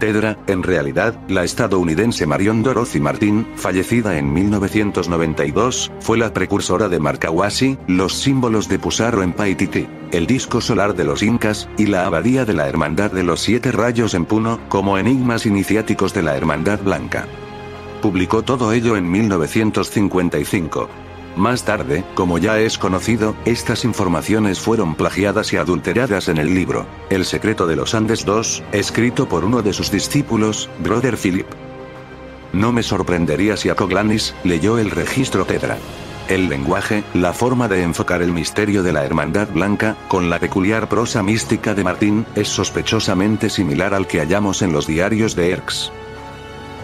Tedra, 0.03 0.37
en 0.49 0.65
realidad, 0.65 1.15
la 1.29 1.45
estadounidense 1.45 2.27
Marion 2.27 2.65
Dorothy 2.65 2.99
Martin, 2.99 3.47
fallecida 3.55 4.19
en 4.19 4.33
1992, 4.33 5.93
fue 6.01 6.19
la 6.19 6.35
precursora 6.35 6.89
de 6.89 6.99
Marcahuasi, 6.99 7.79
los 7.87 8.15
símbolos 8.15 8.69
de 8.69 8.81
Pusarro 8.81 9.23
en 9.23 9.33
Paititi, 9.33 9.87
el 10.11 10.27
disco 10.27 10.61
solar 10.61 10.97
de 10.97 11.05
los 11.05 11.23
incas, 11.23 11.69
y 11.79 11.87
la 11.87 12.05
abadía 12.05 12.45
de 12.45 12.53
la 12.53 12.69
Hermandad 12.69 13.13
de 13.13 13.23
los 13.23 13.43
Siete 13.43 13.71
Rayos 13.71 14.15
en 14.15 14.25
Puno, 14.25 14.59
como 14.69 14.99
enigmas 14.99 15.47
iniciáticos 15.47 16.13
de 16.13 16.25
la 16.25 16.37
Hermandad 16.37 16.81
Blanca. 16.81 17.29
Publicó 18.01 18.43
todo 18.43 18.73
ello 18.73 18.97
en 18.97 19.09
1955. 19.09 20.89
Más 21.37 21.65
tarde, 21.65 22.05
como 22.15 22.37
ya 22.37 22.59
es 22.59 22.77
conocido, 22.77 23.35
estas 23.47 23.85
informaciones 23.85 24.61
fueron 24.61 24.95
plagiadas 24.95 25.53
y 25.53 25.57
adulteradas 25.57 26.29
en 26.29 26.37
el 26.37 26.55
libro, 26.55 26.87
El 27.09 27.25
secreto 27.25 27.67
de 27.67 27.77
los 27.77 27.95
Andes 27.95 28.27
II, 28.27 28.63
escrito 28.73 29.29
por 29.29 29.45
uno 29.45 29.63
de 29.63 29.73
sus 29.73 29.91
discípulos, 29.91 30.69
Brother 30.81 31.17
Philip. 31.17 31.47
No 32.53 32.71
me 32.71 32.83
sorprendería 32.83 33.57
si 33.57 33.71
Acoglanis 33.71 34.35
leyó 34.45 34.79
el 34.79 34.91
registro 34.91 35.47
Tedra. 35.47 35.79
El 36.29 36.51
lenguaje, 36.51 37.03
la 37.15 37.33
forma 37.33 37.67
de 37.67 37.83
enfocar 37.83 38.21
el 38.21 38.33
misterio 38.33 38.83
de 38.83 38.93
la 38.93 39.05
Hermandad 39.05 39.49
Blanca, 39.49 39.97
con 40.09 40.29
la 40.29 40.39
peculiar 40.39 40.89
prosa 40.89 41.23
mística 41.23 41.75
de 41.75 41.83
Martín, 41.83 42.27
es 42.35 42.49
sospechosamente 42.49 43.49
similar 43.49 43.95
al 43.95 44.07
que 44.07 44.21
hallamos 44.21 44.61
en 44.61 44.73
los 44.73 44.87
diarios 44.87 45.35
de 45.35 45.51
Erx. 45.51 45.91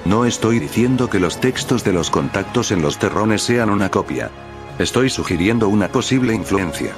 No 0.08 0.24
estoy 0.24 0.58
diciendo 0.58 1.10
que 1.10 1.20
los 1.20 1.38
textos 1.38 1.84
de 1.84 1.92
los 1.92 2.08
contactos 2.08 2.70
en 2.70 2.80
los 2.80 2.98
terrones 2.98 3.42
sean 3.42 3.68
una 3.68 3.90
copia. 3.90 4.30
Estoy 4.78 5.10
sugiriendo 5.10 5.68
una 5.68 5.88
posible 5.88 6.32
influencia. 6.32 6.94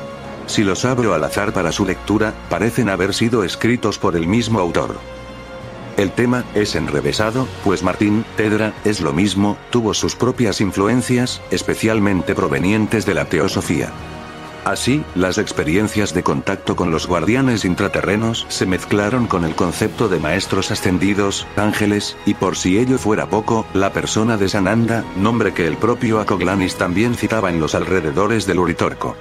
Si 0.47 0.62
los 0.62 0.85
abro 0.85 1.12
al 1.12 1.25
azar 1.25 1.52
para 1.52 1.73
su 1.73 1.85
lectura, 1.85 2.33
parecen 2.49 2.88
haber 2.88 3.12
sido 3.12 3.43
escritos 3.43 3.99
por 3.99 4.14
el 4.14 4.29
mismo 4.29 4.61
autor. 4.61 4.95
El 5.97 6.12
tema 6.12 6.45
es 6.55 6.76
enrevesado, 6.76 7.49
pues 7.64 7.83
Martín 7.83 8.25
Tedra 8.37 8.75
es 8.85 9.00
lo 9.00 9.12
mismo, 9.12 9.57
tuvo 9.71 9.93
sus 9.93 10.14
propias 10.14 10.61
influencias, 10.61 11.43
especialmente 11.50 12.37
provenientes 12.37 13.07
de 13.07 13.14
la 13.14 13.25
teosofía. 13.25 13.90
Así, 14.64 15.02
las 15.14 15.38
experiencias 15.38 16.12
de 16.12 16.23
contacto 16.23 16.76
con 16.76 16.90
los 16.90 17.07
guardianes 17.07 17.64
intraterrenos 17.64 18.45
se 18.49 18.67
mezclaron 18.67 19.26
con 19.26 19.45
el 19.45 19.55
concepto 19.55 20.09
de 20.09 20.21
maestros 20.21 20.71
ascendidos, 20.71 21.47
ángeles, 21.57 22.17
y 22.26 22.35
por 22.35 22.57
si 22.57 22.79
ello 22.79 22.99
fuera 22.99 23.29
poco, 23.29 23.67
la 23.73 23.93
persona 23.93 24.37
de 24.37 24.49
Sananda, 24.49 25.05
nombre 25.17 25.55
que 25.55 25.67
el 25.67 25.76
propio 25.76 26.21
Acoglanis 26.21 26.76
también 26.76 27.14
citaba 27.14 27.50
en 27.50 27.59
los 27.59 27.75
alrededores 27.75 28.47
del 28.47 28.59
Uritorco. 28.59 29.17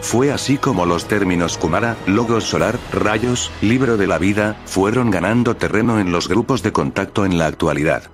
Fue 0.00 0.32
así 0.32 0.58
como 0.58 0.84
los 0.84 1.06
términos 1.06 1.56
Kumara, 1.56 1.96
Logos 2.06 2.44
Solar, 2.44 2.78
Rayos, 2.92 3.50
Libro 3.62 3.96
de 3.96 4.06
la 4.06 4.18
Vida, 4.18 4.56
fueron 4.66 5.10
ganando 5.10 5.56
terreno 5.56 5.98
en 5.98 6.12
los 6.12 6.28
grupos 6.28 6.62
de 6.62 6.72
contacto 6.72 7.24
en 7.24 7.38
la 7.38 7.46
actualidad. 7.46 8.10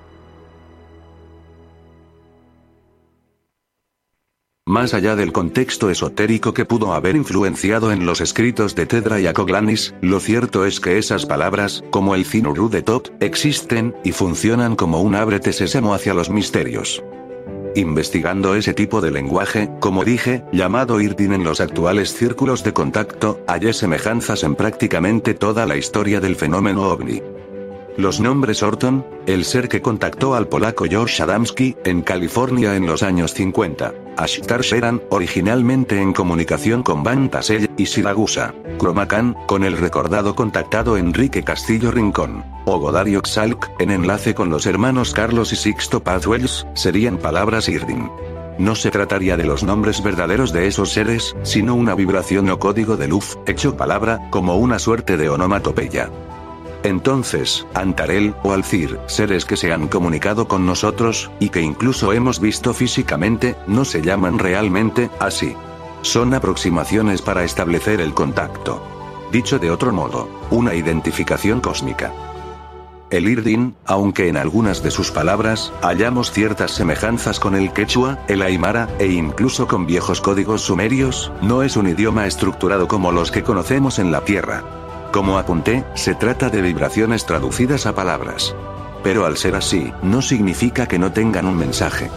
Más 4.70 4.94
allá 4.94 5.16
del 5.16 5.32
contexto 5.32 5.90
esotérico 5.90 6.54
que 6.54 6.64
pudo 6.64 6.94
haber 6.94 7.16
influenciado 7.16 7.90
en 7.90 8.06
los 8.06 8.20
escritos 8.20 8.76
de 8.76 8.86
Tedra 8.86 9.18
y 9.18 9.26
Acoglanis, 9.26 9.96
lo 10.00 10.20
cierto 10.20 10.64
es 10.64 10.78
que 10.78 10.96
esas 10.96 11.26
palabras, 11.26 11.82
como 11.90 12.14
el 12.14 12.24
Zinuru 12.24 12.68
de 12.68 12.80
Top, 12.80 13.08
existen, 13.18 13.96
y 14.04 14.12
funcionan 14.12 14.76
como 14.76 15.00
un 15.00 15.16
ábrete 15.16 15.52
sésamo 15.52 15.92
hacia 15.92 16.14
los 16.14 16.30
misterios. 16.30 17.02
Investigando 17.74 18.54
ese 18.54 18.72
tipo 18.72 19.00
de 19.00 19.10
lenguaje, 19.10 19.68
como 19.80 20.04
dije, 20.04 20.44
llamado 20.52 21.00
Irdin 21.00 21.32
en 21.32 21.42
los 21.42 21.60
actuales 21.60 22.14
círculos 22.14 22.62
de 22.62 22.72
contacto, 22.72 23.40
hallé 23.48 23.72
semejanzas 23.72 24.44
en 24.44 24.54
prácticamente 24.54 25.34
toda 25.34 25.66
la 25.66 25.76
historia 25.76 26.20
del 26.20 26.36
fenómeno 26.36 26.82
ovni. 26.82 27.20
Los 27.96 28.20
nombres 28.20 28.62
Orton, 28.62 29.04
el 29.26 29.44
ser 29.44 29.68
que 29.68 29.82
contactó 29.82 30.34
al 30.34 30.48
polaco 30.48 30.84
George 30.88 31.22
Adamski, 31.22 31.76
en 31.84 32.02
California 32.02 32.76
en 32.76 32.86
los 32.86 33.02
años 33.02 33.34
50. 33.34 33.92
Ashtar 34.16 34.62
Sheran, 34.62 35.02
originalmente 35.10 36.00
en 36.00 36.12
comunicación 36.12 36.82
con 36.82 37.02
Van 37.02 37.30
Tassel, 37.30 37.68
y 37.76 37.86
Siragusa. 37.86 38.54
Cromacan, 38.78 39.36
con 39.46 39.64
el 39.64 39.76
recordado 39.76 40.34
contactado 40.34 40.96
Enrique 40.96 41.42
Castillo 41.42 41.90
Rincón. 41.90 42.44
O 42.64 42.78
Godario 42.78 43.22
Xalk, 43.24 43.70
en 43.80 43.90
enlace 43.90 44.34
con 44.34 44.50
los 44.50 44.66
hermanos 44.66 45.12
Carlos 45.12 45.52
y 45.52 45.56
Sixto 45.56 46.02
Pathwells, 46.02 46.66
serían 46.74 47.18
palabras 47.18 47.68
Irdin. 47.68 48.08
No 48.58 48.74
se 48.74 48.90
trataría 48.90 49.36
de 49.36 49.44
los 49.44 49.64
nombres 49.64 50.02
verdaderos 50.02 50.52
de 50.52 50.66
esos 50.66 50.92
seres, 50.92 51.34
sino 51.42 51.74
una 51.74 51.94
vibración 51.94 52.50
o 52.50 52.58
código 52.58 52.96
de 52.96 53.08
luz, 53.08 53.38
hecho 53.46 53.76
palabra, 53.76 54.28
como 54.30 54.56
una 54.56 54.78
suerte 54.78 55.16
de 55.16 55.30
onomatopeya. 55.30 56.10
Entonces, 56.82 57.66
Antarel 57.74 58.34
o 58.42 58.52
Alcir, 58.52 58.98
seres 59.06 59.44
que 59.44 59.56
se 59.56 59.72
han 59.72 59.88
comunicado 59.88 60.48
con 60.48 60.64
nosotros, 60.64 61.30
y 61.38 61.50
que 61.50 61.60
incluso 61.60 62.12
hemos 62.12 62.40
visto 62.40 62.72
físicamente, 62.72 63.56
no 63.66 63.84
se 63.84 64.00
llaman 64.00 64.38
realmente 64.38 65.10
así. 65.18 65.54
Son 66.02 66.32
aproximaciones 66.32 67.20
para 67.20 67.44
establecer 67.44 68.00
el 68.00 68.14
contacto. 68.14 68.82
Dicho 69.30 69.58
de 69.58 69.70
otro 69.70 69.92
modo, 69.92 70.28
una 70.50 70.74
identificación 70.74 71.60
cósmica. 71.60 72.12
El 73.10 73.28
Irdin, 73.28 73.74
aunque 73.86 74.28
en 74.28 74.36
algunas 74.36 74.82
de 74.82 74.90
sus 74.90 75.10
palabras 75.10 75.72
hallamos 75.82 76.30
ciertas 76.30 76.70
semejanzas 76.70 77.40
con 77.40 77.56
el 77.56 77.72
quechua, 77.72 78.20
el 78.28 78.40
aymara, 78.40 78.88
e 78.98 79.08
incluso 79.08 79.66
con 79.66 79.84
viejos 79.84 80.20
códigos 80.20 80.62
sumerios, 80.62 81.32
no 81.42 81.62
es 81.62 81.76
un 81.76 81.88
idioma 81.88 82.26
estructurado 82.26 82.86
como 82.88 83.10
los 83.10 83.30
que 83.30 83.42
conocemos 83.42 83.98
en 83.98 84.12
la 84.12 84.20
Tierra. 84.20 84.62
Como 85.12 85.38
apunté, 85.38 85.84
se 85.94 86.14
trata 86.14 86.50
de 86.50 86.62
vibraciones 86.62 87.26
traducidas 87.26 87.86
a 87.86 87.94
palabras. 87.94 88.54
Pero 89.02 89.26
al 89.26 89.36
ser 89.36 89.56
así, 89.56 89.92
no 90.02 90.22
significa 90.22 90.86
que 90.86 90.98
no 90.98 91.12
tengan 91.12 91.46
un 91.46 91.56
mensaje. 91.56 92.10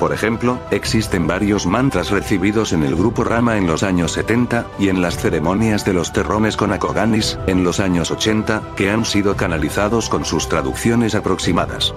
Por 0.00 0.12
ejemplo, 0.12 0.58
existen 0.70 1.26
varios 1.26 1.66
mantras 1.66 2.10
recibidos 2.10 2.72
en 2.72 2.82
el 2.82 2.96
grupo 2.96 3.24
Rama 3.24 3.56
en 3.56 3.66
los 3.66 3.82
años 3.82 4.12
70, 4.12 4.66
y 4.78 4.88
en 4.88 5.02
las 5.02 5.16
ceremonias 5.16 5.84
de 5.84 5.92
los 5.92 6.12
terrones 6.12 6.56
con 6.56 6.72
Akoganis, 6.72 7.38
en 7.46 7.62
los 7.62 7.78
años 7.78 8.10
80, 8.10 8.62
que 8.76 8.90
han 8.90 9.04
sido 9.04 9.36
canalizados 9.36 10.08
con 10.08 10.24
sus 10.24 10.48
traducciones 10.48 11.14
aproximadas. 11.14 11.94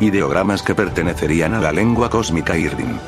Ideogramas 0.00 0.62
que 0.62 0.74
pertenecerían 0.74 1.54
a 1.54 1.60
la 1.60 1.72
lengua 1.72 2.10
cósmica 2.10 2.56
Irdin. 2.56 2.98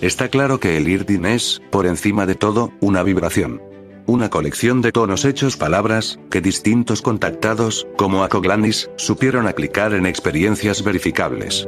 Está 0.00 0.28
claro 0.28 0.60
que 0.60 0.76
el 0.76 0.88
Irdin 0.88 1.26
es, 1.26 1.60
por 1.70 1.86
encima 1.86 2.26
de 2.26 2.36
todo, 2.36 2.72
una 2.80 3.02
vibración. 3.02 3.73
Una 4.06 4.28
colección 4.28 4.82
de 4.82 4.92
tonos 4.92 5.24
hechos 5.24 5.56
palabras, 5.56 6.18
que 6.30 6.42
distintos 6.42 7.00
contactados, 7.00 7.86
como 7.96 8.22
Akoglanis, 8.22 8.90
supieron 8.96 9.48
aplicar 9.48 9.94
en 9.94 10.04
experiencias 10.04 10.84
verificables. 10.84 11.66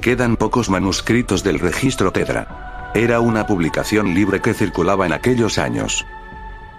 Quedan 0.00 0.36
pocos 0.36 0.70
manuscritos 0.70 1.44
del 1.44 1.58
registro 1.58 2.12
Tedra. 2.12 2.90
Era 2.94 3.20
una 3.20 3.46
publicación 3.46 4.14
libre 4.14 4.40
que 4.40 4.54
circulaba 4.54 5.04
en 5.04 5.12
aquellos 5.12 5.58
años. 5.58 6.06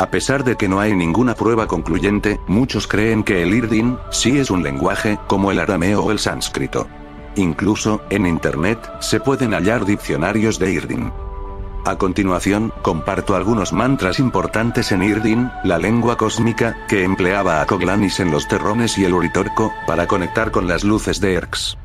A 0.01 0.10
pesar 0.10 0.43
de 0.43 0.58
que 0.58 0.67
no 0.67 0.79
hay 0.79 0.96
ninguna 0.96 1.36
prueba 1.36 1.67
concluyente, 1.67 2.39
muchos 2.48 2.88
creen 2.88 3.22
que 3.22 3.43
el 3.43 3.53
Irdin 3.53 4.00
sí 4.10 4.39
es 4.39 4.50
un 4.50 4.63
lenguaje, 4.63 5.20
como 5.27 5.51
el 5.51 5.60
arameo 5.60 6.01
o 6.01 6.12
el 6.12 6.17
sánscrito. 6.17 6.88
Incluso, 7.36 8.01
en 8.10 8.25
Internet, 8.25 8.79
se 9.00 9.20
pueden 9.20 9.53
hallar 9.53 9.86
diccionarios 9.86 10.58
de 10.58 10.72
Irdin. 10.72 11.13
A 11.86 12.00
continuación, 12.00 12.74
comparto 12.81 13.36
algunos 13.36 13.74
mantras 13.74 14.17
importantes 14.17 14.91
en 14.91 15.03
Irdin, 15.03 15.51
la 15.63 15.77
lengua 15.77 16.17
cósmica, 16.17 16.75
que 16.88 17.03
empleaba 17.03 17.62
a 17.62 17.67
Koglanis 17.67 18.22
en 18.22 18.31
los 18.31 18.48
terrones 18.48 18.98
y 18.98 19.05
el 19.05 19.13
Uritorco, 19.13 19.72
para 19.86 20.08
conectar 20.08 20.50
con 20.50 20.67
las 20.67 20.84
luces 20.84 21.22
de 21.22 21.36
Erx. 21.36 21.77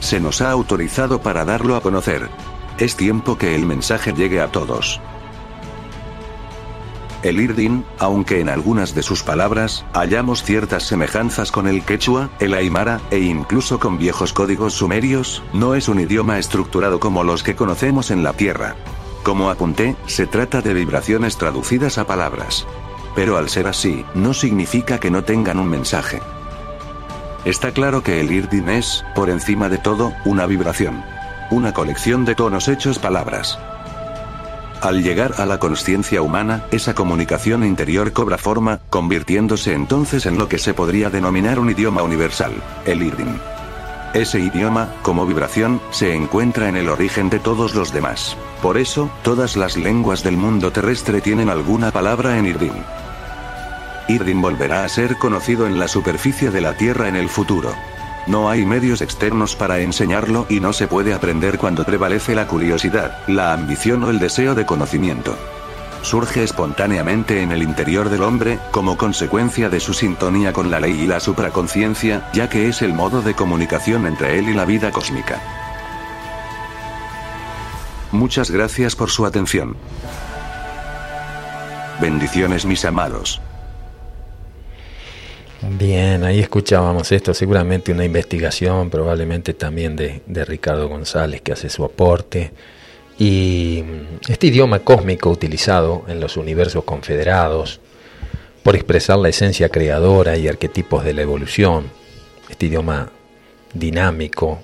Se 0.00 0.18
nos 0.18 0.40
ha 0.40 0.50
autorizado 0.50 1.20
para 1.20 1.44
darlo 1.44 1.76
a 1.76 1.82
conocer. 1.82 2.30
Es 2.78 2.96
tiempo 2.96 3.36
que 3.36 3.54
el 3.54 3.66
mensaje 3.66 4.14
llegue 4.14 4.40
a 4.40 4.50
todos. 4.50 4.98
El 7.22 7.40
Irdin, 7.40 7.84
aunque 7.98 8.40
en 8.40 8.48
algunas 8.48 8.94
de 8.94 9.02
sus 9.02 9.24
palabras 9.24 9.84
hallamos 9.92 10.44
ciertas 10.44 10.84
semejanzas 10.84 11.50
con 11.50 11.66
el 11.66 11.82
quechua, 11.82 12.30
el 12.38 12.54
aymara, 12.54 13.00
e 13.10 13.18
incluso 13.18 13.80
con 13.80 13.98
viejos 13.98 14.32
códigos 14.32 14.74
sumerios, 14.74 15.42
no 15.52 15.74
es 15.74 15.88
un 15.88 15.98
idioma 15.98 16.38
estructurado 16.38 17.00
como 17.00 17.24
los 17.24 17.42
que 17.42 17.56
conocemos 17.56 18.12
en 18.12 18.22
la 18.22 18.34
Tierra. 18.34 18.76
Como 19.24 19.50
apunté, 19.50 19.96
se 20.06 20.26
trata 20.26 20.62
de 20.62 20.74
vibraciones 20.74 21.36
traducidas 21.36 21.98
a 21.98 22.06
palabras. 22.06 22.66
Pero 23.16 23.36
al 23.36 23.48
ser 23.48 23.66
así, 23.66 24.04
no 24.14 24.32
significa 24.32 25.00
que 25.00 25.10
no 25.10 25.24
tengan 25.24 25.58
un 25.58 25.68
mensaje. 25.68 26.20
Está 27.44 27.72
claro 27.72 28.02
que 28.02 28.20
el 28.20 28.30
Irdin 28.30 28.68
es, 28.68 29.04
por 29.16 29.28
encima 29.28 29.68
de 29.68 29.78
todo, 29.78 30.12
una 30.24 30.46
vibración. 30.46 31.02
Una 31.50 31.74
colección 31.74 32.24
de 32.24 32.36
tonos 32.36 32.68
hechos 32.68 32.98
palabras. 32.98 33.58
Al 34.80 35.02
llegar 35.02 35.34
a 35.38 35.46
la 35.46 35.58
conciencia 35.58 36.22
humana, 36.22 36.62
esa 36.70 36.94
comunicación 36.94 37.64
interior 37.64 38.12
cobra 38.12 38.38
forma, 38.38 38.78
convirtiéndose 38.90 39.72
entonces 39.72 40.24
en 40.24 40.38
lo 40.38 40.48
que 40.48 40.58
se 40.58 40.72
podría 40.72 41.10
denominar 41.10 41.58
un 41.58 41.70
idioma 41.70 42.02
universal, 42.02 42.52
el 42.86 43.02
Irdin. 43.02 43.40
Ese 44.14 44.38
idioma, 44.38 44.88
como 45.02 45.26
vibración, 45.26 45.80
se 45.90 46.14
encuentra 46.14 46.68
en 46.68 46.76
el 46.76 46.88
origen 46.88 47.28
de 47.28 47.40
todos 47.40 47.74
los 47.74 47.92
demás. 47.92 48.36
Por 48.62 48.78
eso, 48.78 49.10
todas 49.22 49.56
las 49.56 49.76
lenguas 49.76 50.22
del 50.22 50.36
mundo 50.36 50.70
terrestre 50.70 51.20
tienen 51.20 51.50
alguna 51.50 51.90
palabra 51.90 52.38
en 52.38 52.46
Irdin. 52.46 52.84
Irdin 54.08 54.40
volverá 54.40 54.84
a 54.84 54.88
ser 54.88 55.16
conocido 55.16 55.66
en 55.66 55.78
la 55.78 55.88
superficie 55.88 56.50
de 56.50 56.60
la 56.60 56.74
Tierra 56.74 57.08
en 57.08 57.16
el 57.16 57.28
futuro. 57.28 57.74
No 58.26 58.50
hay 58.50 58.66
medios 58.66 59.00
externos 59.00 59.56
para 59.56 59.80
enseñarlo 59.80 60.46
y 60.48 60.60
no 60.60 60.72
se 60.72 60.86
puede 60.86 61.14
aprender 61.14 61.58
cuando 61.58 61.84
prevalece 61.84 62.34
la 62.34 62.46
curiosidad, 62.46 63.26
la 63.26 63.52
ambición 63.52 64.04
o 64.04 64.10
el 64.10 64.18
deseo 64.18 64.54
de 64.54 64.66
conocimiento. 64.66 65.36
Surge 66.02 66.42
espontáneamente 66.42 67.42
en 67.42 67.52
el 67.52 67.62
interior 67.62 68.08
del 68.08 68.22
hombre, 68.22 68.58
como 68.70 68.96
consecuencia 68.96 69.68
de 69.68 69.80
su 69.80 69.94
sintonía 69.94 70.52
con 70.52 70.70
la 70.70 70.80
ley 70.80 71.00
y 71.00 71.06
la 71.06 71.20
supraconciencia, 71.20 72.28
ya 72.32 72.48
que 72.48 72.68
es 72.68 72.82
el 72.82 72.92
modo 72.92 73.22
de 73.22 73.34
comunicación 73.34 74.06
entre 74.06 74.38
él 74.38 74.48
y 74.48 74.54
la 74.54 74.64
vida 74.64 74.90
cósmica. 74.90 75.40
Muchas 78.12 78.50
gracias 78.50 78.96
por 78.96 79.10
su 79.10 79.26
atención. 79.26 79.76
Bendiciones 82.00 82.64
mis 82.64 82.84
amados. 82.84 83.40
Bien, 85.60 86.22
ahí 86.22 86.38
escuchábamos 86.38 87.10
esto, 87.10 87.34
seguramente 87.34 87.90
una 87.90 88.04
investigación, 88.04 88.90
probablemente 88.90 89.54
también 89.54 89.96
de, 89.96 90.44
Ricardo 90.44 90.88
González, 90.88 91.40
que 91.40 91.50
hace 91.50 91.68
su 91.68 91.84
aporte. 91.84 92.52
Y 93.18 93.82
este 94.28 94.46
idioma 94.46 94.78
cósmico 94.78 95.30
utilizado 95.30 96.04
en 96.06 96.20
los 96.20 96.36
universos 96.36 96.84
confederados 96.84 97.80
por 98.62 98.76
expresar 98.76 99.18
la 99.18 99.30
esencia 99.30 99.68
creadora 99.68 100.36
y 100.36 100.46
arquetipos 100.46 101.04
de 101.04 101.14
la 101.14 101.22
evolución, 101.22 101.90
este 102.48 102.66
idioma 102.66 103.10
dinámico, 103.74 104.60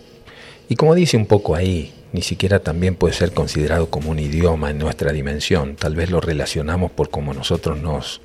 y 0.68 0.76
como 0.76 0.94
dice 0.94 1.16
un 1.16 1.26
poco 1.26 1.56
ahí, 1.56 1.92
ni 2.12 2.22
siquiera 2.22 2.60
también 2.60 2.94
puede 2.94 3.14
ser 3.14 3.32
considerado 3.32 3.90
como 3.90 4.10
un 4.10 4.20
idioma 4.20 4.70
en 4.70 4.78
nuestra 4.78 5.12
dimensión, 5.12 5.74
tal 5.74 5.96
vez 5.96 6.10
lo 6.10 6.20
relacionamos 6.20 6.92
por 6.92 7.10
cómo 7.10 7.34
nosotros 7.34 7.80
nos, 7.80 8.20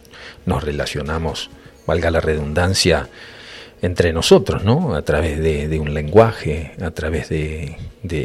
nos 0.46 0.64
relacionamos 0.64 1.50
valga 1.89 2.12
la 2.12 2.21
redundancia, 2.21 3.10
entre 3.82 4.13
nosotros, 4.13 4.63
¿no? 4.63 4.95
A 4.95 5.02
través 5.02 5.39
de, 5.39 5.80
un 5.80 5.93
lenguaje, 5.93 6.73
a 6.82 6.91
través 6.91 7.30
de, 7.30 7.78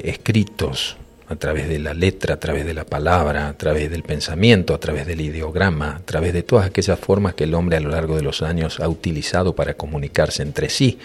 escritos, 0.04 0.96
a 1.28 1.36
través 1.36 1.68
de 1.68 1.78
la 1.78 1.94
letra, 1.94 2.34
a 2.34 2.40
través 2.40 2.66
de 2.66 2.74
la 2.74 2.84
palabra, 2.84 3.48
a 3.48 3.56
través 3.56 3.90
del 3.90 4.02
pensamiento, 4.02 4.74
a 4.74 4.78
través 4.78 5.06
del 5.06 5.20
ideograma, 5.20 5.96
a 5.96 6.00
través 6.00 6.32
de 6.32 6.42
todas 6.42 6.66
aquellas 6.66 6.98
formas 6.98 7.34
que 7.34 7.44
el 7.44 7.54
hombre 7.54 7.76
a 7.78 7.80
lo 7.80 7.88
largo 7.88 8.16
de 8.16 8.22
los 8.22 8.42
años 8.42 8.80
ha 8.80 8.88
utilizado 8.88 9.54
para 9.54 9.74
comunicarse 9.74 10.42
entre 10.42 10.68
sí 10.68 10.98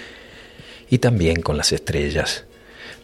y 0.89 0.97
también 0.97 1.41
con 1.41 1.55
las 1.55 1.71
estrellas, 1.71 2.45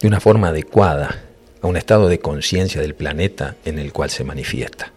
de 0.02 0.08
una 0.08 0.20
forma 0.20 0.50
adecuada 0.50 1.24
a 1.62 1.68
un 1.68 1.78
estado 1.78 2.10
de 2.10 2.20
conciencia 2.20 2.82
del 2.82 2.96
planeta 2.96 3.56
en 3.64 3.80
el 3.80 3.94
cual 3.94 4.10
se 4.10 4.24
manifiesta. 4.24 4.92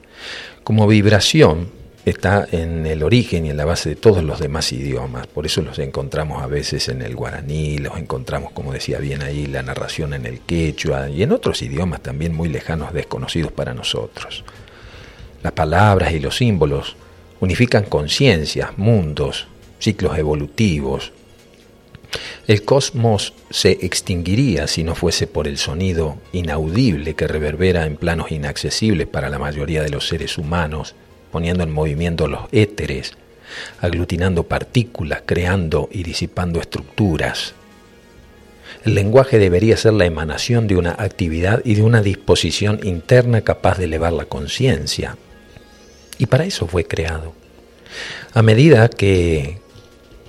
Como 0.65 0.87
vibración, 0.87 1.78
está 2.05 2.47
en 2.51 2.87
el 2.87 3.03
origen 3.03 3.47
y 3.47 3.51
en 3.51 3.57
la 3.57 3.65
base 3.65 3.91
de 3.91 3.97
todos 3.97 4.23
los 4.23 4.41
demás 4.41 4.73
idiomas. 4.73 5.27
Por 5.27 5.47
eso 5.47 5.63
los 5.63 5.79
encontramos 5.79 6.43
a 6.43 6.47
veces 6.47 6.89
en 6.89 7.03
el 7.03 7.15
guaraní, 7.15 7.79
los 7.79 7.99
encontramos, 7.99 8.53
como 8.53 8.73
decía 8.73 8.99
bien 8.99 9.23
ahí, 9.23 9.47
la 9.47 9.63
narración 9.63 10.15
en 10.15 10.27
el 10.27 10.41
quechua 10.41 11.11
y 11.11 11.23
en 11.23 11.33
otros 11.33 11.63
idiomas 11.63 12.03
también 12.03 12.35
muy 12.35 12.49
lejanos, 12.49 12.93
desconocidos 12.93 13.53
para 13.53 13.75
nosotros. 13.75 14.45
Las 15.43 15.53
palabras 15.53 16.13
y 16.13 16.21
los 16.21 16.37
símbolos 16.37 16.97
unifican 17.41 17.85
conciencias, 17.85 18.77
mundos, 18.79 19.47
ciclos 19.79 20.19
evolutivos. 20.19 21.13
El 22.47 22.65
cosmos 22.65 23.35
se 23.51 23.73
extinguiría 23.73 24.67
si 24.67 24.83
no 24.83 24.95
fuese 24.95 25.27
por 25.27 25.47
el 25.47 25.59
sonido 25.59 26.17
inaudible 26.33 27.15
que 27.15 27.29
reverbera 27.29 27.85
en 27.85 27.97
planos 27.97 28.33
inaccesibles 28.33 29.07
para 29.07 29.29
la 29.29 29.39
mayoría 29.39 29.83
de 29.83 29.91
los 29.91 30.09
seres 30.09 30.39
humanos 30.39 30.95
poniendo 31.31 31.63
en 31.63 31.71
movimiento 31.71 32.27
los 32.27 32.43
éteres, 32.53 33.13
aglutinando 33.81 34.45
partículas, 34.45 35.23
creando 35.25 35.89
y 35.93 36.03
disipando 36.03 36.61
estructuras. 36.61 37.55
El 38.85 38.95
lenguaje 38.95 39.39
debería 39.39 39.77
ser 39.77 39.95
la 39.95 40.05
emanación 40.05 40.67
de 40.67 40.77
una 40.77 40.93
actividad 40.99 41.63
y 41.65 41.75
de 41.75 41.83
una 41.83 42.03
disposición 42.03 42.81
interna 42.83 43.41
capaz 43.41 43.79
de 43.79 43.85
elevar 43.85 44.13
la 44.13 44.27
conciencia. 44.27 45.17
Y 46.19 46.27
para 46.27 46.45
eso 46.45 46.67
fue 46.67 46.85
creado. 46.85 47.33
A 48.35 48.43
medida 48.43 48.89
que 48.89 49.59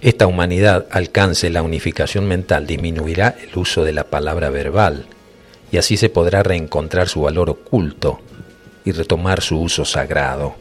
esta 0.01 0.27
humanidad 0.27 0.87
alcance 0.91 1.49
la 1.49 1.61
unificación 1.61 2.27
mental, 2.27 2.65
disminuirá 2.65 3.35
el 3.41 3.57
uso 3.57 3.83
de 3.83 3.91
la 3.91 4.05
palabra 4.05 4.49
verbal 4.49 5.05
y 5.71 5.77
así 5.77 5.97
se 5.97 6.09
podrá 6.09 6.41
reencontrar 6.41 7.09
su 7.09 7.21
valor 7.21 7.49
oculto 7.49 8.21
y 8.85 8.91
retomar 8.91 9.41
su 9.41 9.59
uso 9.59 9.83
sagrado. 9.83 10.55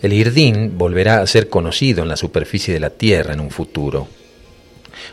El 0.00 0.12
Irdín 0.12 0.78
volverá 0.78 1.20
a 1.20 1.26
ser 1.26 1.48
conocido 1.48 2.04
en 2.04 2.08
la 2.08 2.16
superficie 2.16 2.72
de 2.72 2.78
la 2.78 2.90
Tierra 2.90 3.34
en 3.34 3.40
un 3.40 3.50
futuro. 3.50 4.06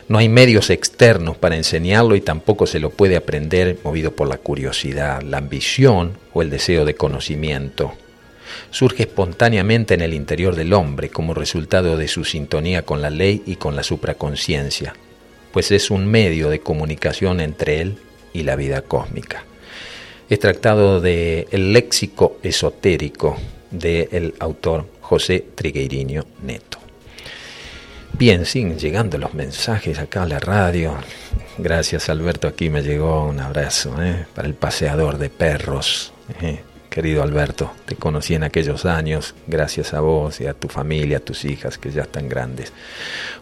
No 0.08 0.18
hay 0.18 0.28
medios 0.28 0.70
externos 0.70 1.36
para 1.36 1.56
enseñarlo 1.56 2.14
y 2.14 2.20
tampoco 2.20 2.68
se 2.68 2.78
lo 2.78 2.90
puede 2.90 3.16
aprender 3.16 3.78
movido 3.82 4.12
por 4.12 4.28
la 4.28 4.38
curiosidad, 4.38 5.22
la 5.22 5.38
ambición 5.38 6.12
o 6.32 6.40
el 6.40 6.50
deseo 6.50 6.84
de 6.84 6.94
conocimiento. 6.94 7.94
Surge 8.70 9.02
espontáneamente 9.02 9.94
en 9.94 10.02
el 10.02 10.14
interior 10.14 10.54
del 10.54 10.72
hombre 10.72 11.08
como 11.08 11.34
resultado 11.34 11.96
de 11.96 12.06
su 12.06 12.24
sintonía 12.24 12.82
con 12.82 13.02
la 13.02 13.10
ley 13.10 13.42
y 13.44 13.56
con 13.56 13.74
la 13.74 13.82
supraconciencia, 13.82 14.94
pues 15.50 15.72
es 15.72 15.90
un 15.90 16.06
medio 16.06 16.48
de 16.48 16.60
comunicación 16.60 17.40
entre 17.40 17.80
él 17.80 17.98
y 18.32 18.44
la 18.44 18.54
vida 18.54 18.82
cósmica. 18.82 19.44
Es 20.30 20.38
tratado 20.38 21.00
de 21.00 21.48
El 21.50 21.72
léxico 21.72 22.38
esotérico 22.44 23.36
del 23.70 24.34
autor 24.38 24.86
José 25.00 25.44
Trigueiriño 25.54 26.24
Neto. 26.42 26.78
Bien, 28.12 28.46
siguen 28.46 28.78
llegando 28.78 29.18
los 29.18 29.34
mensajes 29.34 29.98
acá 29.98 30.22
a 30.22 30.26
la 30.26 30.38
radio. 30.38 30.94
Gracias 31.58 32.08
Alberto, 32.08 32.48
aquí 32.48 32.70
me 32.70 32.82
llegó 32.82 33.26
un 33.26 33.40
abrazo 33.40 34.02
¿eh? 34.02 34.26
para 34.34 34.48
el 34.48 34.54
paseador 34.54 35.18
de 35.18 35.28
perros. 35.28 36.12
¿eh? 36.40 36.60
Querido 36.88 37.22
Alberto, 37.22 37.72
te 37.84 37.94
conocí 37.94 38.34
en 38.34 38.42
aquellos 38.42 38.86
años, 38.86 39.34
gracias 39.46 39.92
a 39.92 40.00
vos 40.00 40.40
y 40.40 40.46
a 40.46 40.54
tu 40.54 40.68
familia, 40.68 41.18
a 41.18 41.20
tus 41.20 41.44
hijas 41.44 41.76
que 41.76 41.90
ya 41.90 42.02
están 42.02 42.26
grandes. 42.26 42.72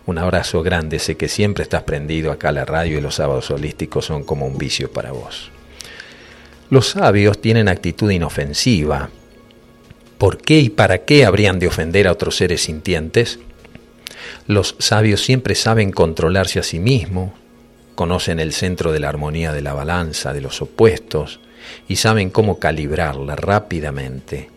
Un 0.07 0.19
abrazo 0.19 0.61
grande, 0.65 0.99
sé 0.99 1.17
que 1.17 1.29
siempre 1.29 1.63
estás 1.63 1.85
prendido 1.85 2.33
acá 2.33 2.49
a 2.49 2.53
la 2.53 2.65
radio 2.65 2.99
y 2.99 3.01
los 3.01 3.15
sábados 3.15 3.53
holísticos 3.53 4.07
son 4.07 4.25
como 4.25 4.45
un 4.45 4.59
vicio 4.59 4.91
para 4.91 5.13
vos. 5.13 5.53
Los 6.69 6.89
sabios 6.89 7.41
tienen 7.41 7.69
actitud 7.69 8.11
inofensiva. 8.11 9.09
¿Por 10.19 10.39
qué 10.39 10.61
y 10.61 10.71
para 10.71 11.05
qué 11.05 11.25
habrían 11.25 11.59
de 11.59 11.67
ofender 11.67 12.07
a 12.07 12.13
otros 12.13 12.37
seres 12.37 12.63
sintientes? 12.63 13.41
Los 14.47 14.77
sabios 14.79 15.23
siempre 15.23 15.55
saben 15.55 15.91
controlarse 15.91 16.61
a 16.61 16.63
sí 16.63 16.79
mismos, 16.79 17.33
conocen 17.95 18.41
el 18.41 18.53
centro 18.53 18.93
de 18.93 19.01
la 19.01 19.09
armonía 19.09 19.53
de 19.53 19.63
la 19.63 19.75
balanza, 19.75 20.33
de 20.33 20.41
los 20.41 20.63
opuestos, 20.63 21.41
y 21.89 21.97
saben 21.97 22.31
cómo 22.31 22.59
calibrarla 22.59 23.37
rápidamente. 23.37 24.51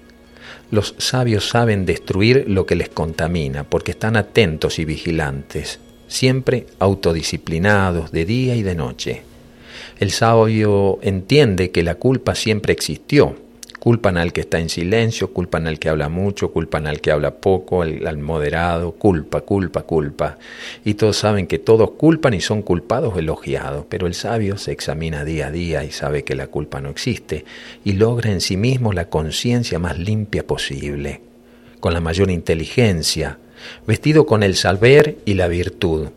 Los 0.70 0.96
sabios 0.98 1.48
saben 1.48 1.86
destruir 1.86 2.46
lo 2.48 2.66
que 2.66 2.76
les 2.76 2.90
contamina, 2.90 3.64
porque 3.64 3.92
están 3.92 4.18
atentos 4.18 4.80
y 4.80 4.86
vigilantes, 4.86 5.80
siempre 6.08 6.68
autodisciplinados 6.80 8.12
de 8.12 8.26
día 8.26 8.56
y 8.56 8.64
de 8.64 8.76
noche. 8.76 9.24
El 10.00 10.12
sabio 10.12 11.00
entiende 11.02 11.72
que 11.72 11.84
la 11.84 11.96
culpa 11.96 12.36
siempre 12.36 12.74
existió, 12.74 13.36
Culpan 13.88 14.18
al 14.18 14.34
que 14.34 14.42
está 14.42 14.60
en 14.60 14.68
silencio, 14.68 15.32
culpan 15.32 15.66
al 15.66 15.80
que 15.80 15.88
habla 15.88 16.10
mucho, 16.10 16.52
culpan 16.52 16.88
al 16.88 17.00
que 17.00 17.10
habla 17.10 17.36
poco, 17.36 17.84
al, 17.84 18.18
moderado, 18.18 18.92
culpa, 18.92 19.40
culpa, 19.40 19.84
culpa. 19.84 20.38
Y 20.84 20.96
todos 20.96 21.16
saben 21.16 21.48
que 21.48 21.58
todos 21.58 21.92
culpan 21.92 22.34
y 22.34 22.42
son 22.42 22.64
culpados 22.64 23.18
elogiados, 23.18 23.86
pero 23.88 24.06
el 24.06 24.14
sabio 24.14 24.58
se 24.58 24.74
examina 24.74 25.24
día 25.24 25.48
a 25.48 25.52
día 25.52 25.86
y 25.86 25.92
sabe 25.92 26.26
que 26.26 26.36
la 26.36 26.48
culpa 26.48 26.82
no 26.82 26.90
existe 26.90 27.46
y 27.86 27.94
logra 27.94 28.30
en 28.30 28.42
sí 28.42 28.58
mismo 28.58 28.92
la 28.92 29.08
conciencia 29.08 29.80
más 29.80 29.98
limpia 29.98 30.46
posible, 30.46 31.22
con 31.80 31.94
la 31.94 32.02
mayor 32.02 32.30
inteligencia, 32.30 33.40
vestido 33.88 34.26
con 34.26 34.44
el 34.44 34.58
saber 34.58 35.20
y 35.24 35.36
la 35.36 35.48
virtud. 35.48 36.10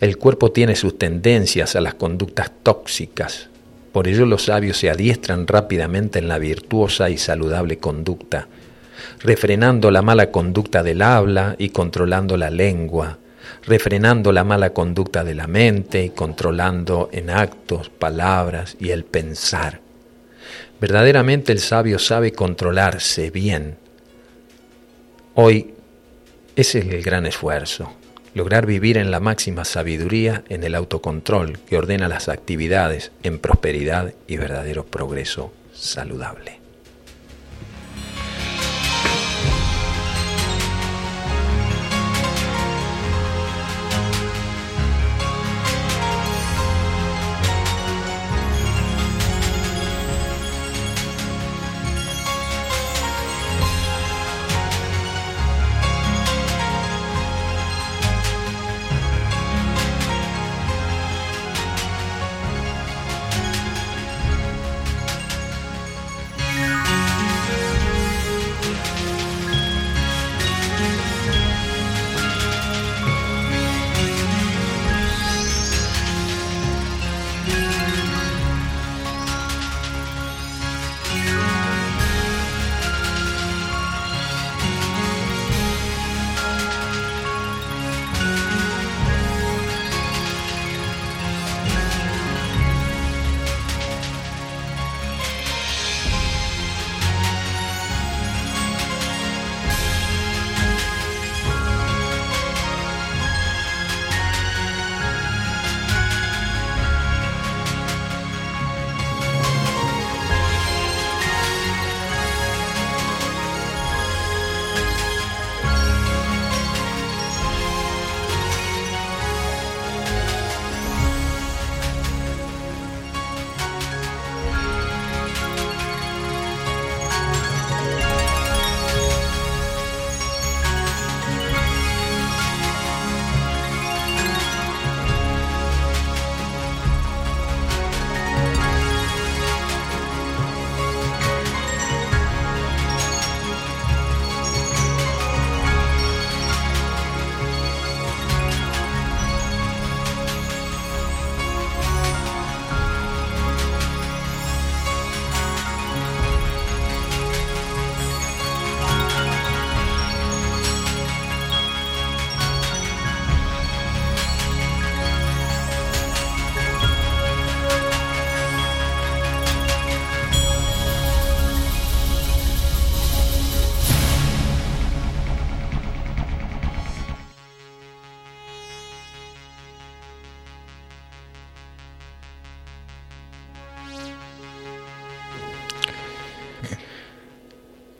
El 0.00 0.18
cuerpo 0.18 0.52
tiene 0.52 0.76
sus 0.76 0.98
tendencias 0.98 1.76
a 1.76 1.80
las 1.80 1.94
conductas 1.94 2.52
tóxicas, 2.62 3.48
por 3.96 4.08
ello 4.08 4.26
los 4.26 4.44
sabios 4.44 4.76
se 4.76 4.90
adiestran 4.90 5.46
rápidamente 5.46 6.18
en 6.18 6.28
la 6.28 6.36
virtuosa 6.36 7.08
y 7.08 7.16
saludable 7.16 7.78
conducta, 7.78 8.46
refrenando 9.20 9.90
la 9.90 10.02
mala 10.02 10.30
conducta 10.30 10.82
del 10.82 11.00
habla 11.00 11.56
y 11.56 11.70
controlando 11.70 12.36
la 12.36 12.50
lengua, 12.50 13.16
refrenando 13.64 14.32
la 14.32 14.44
mala 14.44 14.74
conducta 14.74 15.24
de 15.24 15.34
la 15.34 15.46
mente 15.46 16.04
y 16.04 16.10
controlando 16.10 17.08
en 17.10 17.30
actos, 17.30 17.88
palabras 17.88 18.76
y 18.78 18.90
el 18.90 19.06
pensar. 19.06 19.80
Verdaderamente 20.78 21.52
el 21.52 21.60
sabio 21.60 21.98
sabe 21.98 22.32
controlarse 22.32 23.30
bien. 23.30 23.78
Hoy 25.36 25.72
ese 26.54 26.80
es 26.80 26.86
el 26.88 27.02
gran 27.02 27.24
esfuerzo 27.24 27.90
lograr 28.36 28.66
vivir 28.66 28.98
en 28.98 29.10
la 29.10 29.18
máxima 29.18 29.64
sabiduría, 29.64 30.44
en 30.50 30.62
el 30.62 30.74
autocontrol 30.74 31.58
que 31.60 31.78
ordena 31.78 32.06
las 32.06 32.28
actividades 32.28 33.10
en 33.22 33.38
prosperidad 33.38 34.12
y 34.28 34.36
verdadero 34.36 34.84
progreso 34.84 35.54
saludable. 35.72 36.55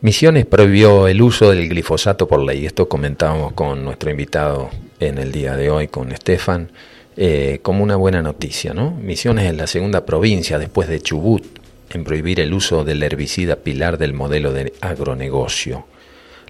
Misiones 0.02 0.44
prohibió 0.44 1.08
el 1.08 1.22
uso 1.22 1.50
del 1.50 1.70
glifosato 1.70 2.28
por 2.28 2.40
ley. 2.42 2.66
Esto 2.66 2.86
comentábamos 2.86 3.54
con 3.54 3.82
nuestro 3.82 4.10
invitado 4.10 4.68
en 5.00 5.16
el 5.16 5.32
día 5.32 5.56
de 5.56 5.70
hoy, 5.70 5.88
con 5.88 6.12
Estefan. 6.12 6.70
eh, 7.16 7.60
como 7.62 7.82
una 7.82 7.96
buena 7.96 8.20
noticia. 8.20 8.74
¿no? 8.74 8.90
Misiones 8.90 9.46
es 9.50 9.56
la 9.56 9.66
segunda 9.66 10.04
provincia 10.04 10.58
después 10.58 10.86
de 10.86 11.00
Chubut 11.00 11.42
en 11.88 12.04
prohibir 12.04 12.40
el 12.40 12.52
uso 12.52 12.84
del 12.84 13.02
herbicida 13.02 13.56
pilar 13.56 13.96
del 13.96 14.12
modelo 14.12 14.52
de 14.52 14.74
agronegocio. 14.82 15.86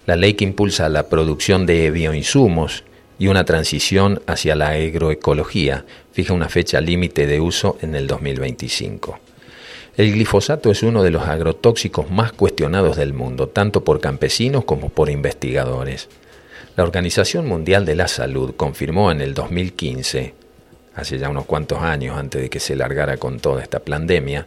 La 0.06 0.16
ley 0.16 0.34
que 0.34 0.44
impulsa 0.44 0.88
la 0.88 1.08
producción 1.08 1.66
de 1.66 1.92
bioinsumos 1.92 2.82
y 3.16 3.28
una 3.28 3.44
transición 3.44 4.22
hacia 4.26 4.56
la 4.56 4.70
agroecología 4.70 5.84
fija 6.10 6.32
una 6.32 6.48
fecha 6.48 6.80
límite 6.80 7.28
de 7.28 7.40
uso 7.40 7.78
en 7.80 7.94
el 7.94 8.08
2025. 8.08 9.20
El 9.96 10.12
glifosato 10.12 10.70
es 10.70 10.82
uno 10.82 11.02
de 11.02 11.10
los 11.10 11.22
agrotóxicos 11.22 12.10
más 12.10 12.30
cuestionados 12.32 12.98
del 12.98 13.14
mundo, 13.14 13.48
tanto 13.48 13.82
por 13.82 13.98
campesinos 13.98 14.66
como 14.66 14.90
por 14.90 15.08
investigadores. 15.08 16.10
La 16.76 16.84
Organización 16.84 17.46
Mundial 17.46 17.86
de 17.86 17.94
la 17.94 18.06
Salud 18.06 18.54
confirmó 18.54 19.10
en 19.10 19.22
el 19.22 19.32
2015, 19.32 20.34
hace 20.94 21.18
ya 21.18 21.30
unos 21.30 21.46
cuantos 21.46 21.78
años 21.78 22.18
antes 22.18 22.42
de 22.42 22.50
que 22.50 22.60
se 22.60 22.76
largara 22.76 23.16
con 23.16 23.40
toda 23.40 23.62
esta 23.62 23.80
pandemia, 23.80 24.46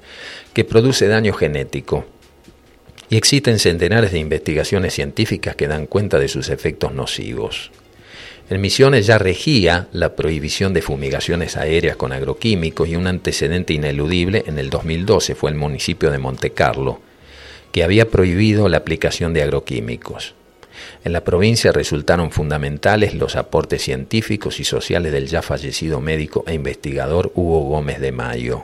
que 0.53 0.65
produce 0.65 1.07
daño 1.07 1.33
genético. 1.33 2.05
Y 3.09 3.17
existen 3.17 3.57
centenares 3.57 4.11
de 4.11 4.19
investigaciones 4.19 4.93
científicas 4.93 5.55
que 5.55 5.67
dan 5.67 5.87
cuenta 5.87 6.19
de 6.19 6.27
sus 6.27 6.49
efectos 6.49 6.93
nocivos. 6.93 7.71
En 8.49 8.61
Misiones 8.61 9.05
ya 9.05 9.19
regía 9.19 9.89
la 9.91 10.15
prohibición 10.15 10.73
de 10.73 10.81
fumigaciones 10.81 11.55
aéreas 11.55 11.95
con 11.97 12.11
agroquímicos 12.13 12.89
y 12.89 12.95
un 12.95 13.05
antecedente 13.05 13.73
ineludible 13.73 14.43
en 14.47 14.57
el 14.57 14.71
2012 14.71 15.35
fue 15.35 15.51
el 15.51 15.55
municipio 15.55 16.09
de 16.09 16.17
Montecarlo, 16.17 16.99
que 17.71 17.83
había 17.83 18.09
prohibido 18.09 18.67
la 18.67 18.77
aplicación 18.77 19.33
de 19.33 19.43
agroquímicos. 19.43 20.33
En 21.03 21.13
la 21.13 21.23
provincia 21.23 21.71
resultaron 21.71 22.31
fundamentales 22.31 23.13
los 23.13 23.35
aportes 23.35 23.83
científicos 23.83 24.59
y 24.59 24.63
sociales 24.63 25.11
del 25.11 25.27
ya 25.27 25.43
fallecido 25.43 26.01
médico 26.01 26.43
e 26.47 26.55
investigador 26.55 27.31
Hugo 27.35 27.61
Gómez 27.65 27.99
de 27.99 28.11
Mayo. 28.11 28.63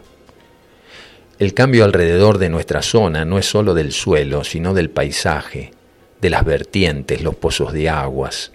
El 1.38 1.54
cambio 1.54 1.84
alrededor 1.84 2.40
de 2.40 2.50
nuestra 2.50 2.82
zona 2.82 3.24
no 3.24 3.38
es 3.38 3.46
sólo 3.46 3.76
del 3.76 3.92
suelo, 3.92 4.44
sino 4.46 4.74
del 4.74 4.90
paisaje, 4.90 5.74
de 6.22 6.30
las 6.32 6.44
vertientes, 6.44 7.22
los 7.22 7.36
pozos 7.36 7.72
de 7.72 7.90
aguas, 7.90 8.52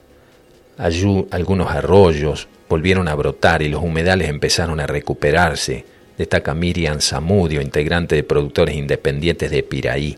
Allí 0.79 1.27
algunos 1.31 1.71
arroyos 1.71 2.49
volvieron 2.69 3.09
a 3.09 3.15
brotar 3.15 3.63
y 3.63 3.69
los 3.69 3.83
humedales 3.83 4.29
empezaron 4.29 4.81
a 4.81 4.87
recuperarse, 4.87 5.85
destaca 6.17 6.55
Miriam 6.55 7.01
Zamudio, 7.01 7.61
integrante 7.61 8.15
de 8.15 8.23
Productores 8.23 8.77
Independientes 8.77 9.51
de 9.51 9.63
Piraí, 9.63 10.17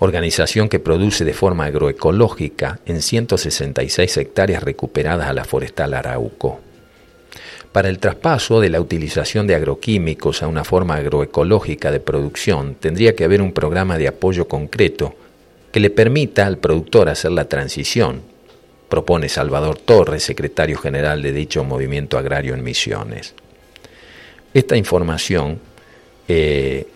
organización 0.00 0.68
que 0.68 0.80
produce 0.80 1.24
de 1.24 1.32
forma 1.32 1.66
agroecológica 1.66 2.80
en 2.86 3.02
166 3.02 4.16
hectáreas 4.16 4.62
recuperadas 4.62 5.28
a 5.28 5.32
la 5.32 5.44
forestal 5.44 5.94
Arauco. 5.94 6.60
Para 7.72 7.88
el 7.88 7.98
traspaso 7.98 8.60
de 8.60 8.70
la 8.70 8.80
utilización 8.80 9.46
de 9.46 9.54
agroquímicos 9.54 10.42
a 10.42 10.48
una 10.48 10.64
forma 10.64 10.96
agroecológica 10.96 11.92
de 11.92 12.00
producción 12.00 12.74
tendría 12.74 13.14
que 13.14 13.24
haber 13.24 13.42
un 13.42 13.52
programa 13.52 13.98
de 13.98 14.08
apoyo 14.08 14.48
concreto 14.48 15.14
que 15.70 15.80
le 15.80 15.90
permita 15.90 16.46
al 16.46 16.58
productor 16.58 17.08
hacer 17.08 17.30
la 17.30 17.44
transición 17.44 18.22
propone 18.88 19.28
Salvador 19.28 19.78
Torres, 19.78 20.22
secretario 20.22 20.78
general 20.78 21.22
de 21.22 21.32
dicho 21.32 21.64
movimiento 21.64 22.18
agrario 22.18 22.54
en 22.54 22.62
Misiones. 22.62 23.34
Esta 24.54 24.76
información 24.76 25.60
eh, 26.26 26.86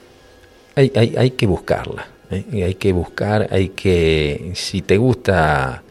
hay, 0.74 1.30
que 1.32 1.46
buscarla, 1.46 2.06
¿eh? 2.30 2.64
hay 2.64 2.74
que 2.76 2.92
buscar, 2.92 3.48
hay 3.50 3.70
que, 3.70 4.52
si 4.54 4.82
te 4.82 4.96
gusta 4.96 5.82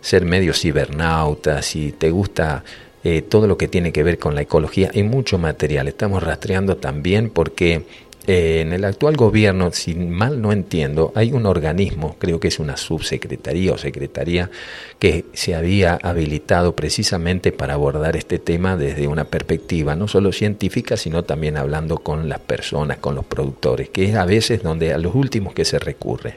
ser 0.00 0.24
medio 0.24 0.52
cibernauta, 0.52 1.62
si 1.62 1.92
te 1.92 2.10
gusta 2.10 2.62
eh, 3.02 3.22
todo 3.22 3.46
lo 3.46 3.56
que 3.56 3.68
tiene 3.68 3.92
que 3.92 4.02
ver 4.02 4.18
con 4.18 4.34
la 4.34 4.42
ecología, 4.42 4.90
hay 4.94 5.02
mucho 5.02 5.38
material, 5.38 5.88
estamos 5.88 6.22
rastreando 6.22 6.76
también 6.76 7.30
porque 7.30 7.86
eh, 8.26 8.60
en 8.60 8.72
el 8.72 8.84
actual 8.84 9.16
gobierno, 9.16 9.70
si 9.72 9.94
mal 9.94 10.42
no 10.42 10.50
entiendo, 10.50 11.12
hay 11.14 11.32
un 11.32 11.46
organismo, 11.46 12.16
creo 12.18 12.40
que 12.40 12.48
es 12.48 12.58
una 12.58 12.76
subsecretaría 12.76 13.72
o 13.72 13.78
secretaría, 13.78 14.50
que 14.98 15.26
se 15.32 15.54
había 15.54 15.94
habilitado 16.02 16.74
precisamente 16.74 17.52
para 17.52 17.74
abordar 17.74 18.16
este 18.16 18.40
tema 18.40 18.76
desde 18.76 19.06
una 19.06 19.24
perspectiva 19.24 19.94
no 19.94 20.08
solo 20.08 20.32
científica, 20.32 20.96
sino 20.96 21.22
también 21.22 21.56
hablando 21.56 21.98
con 21.98 22.28
las 22.28 22.40
personas, 22.40 22.98
con 22.98 23.14
los 23.14 23.24
productores, 23.24 23.90
que 23.90 24.06
es 24.06 24.16
a 24.16 24.24
veces 24.24 24.62
donde 24.62 24.92
a 24.92 24.98
los 24.98 25.14
últimos 25.14 25.54
que 25.54 25.64
se 25.64 25.78
recurre. 25.78 26.34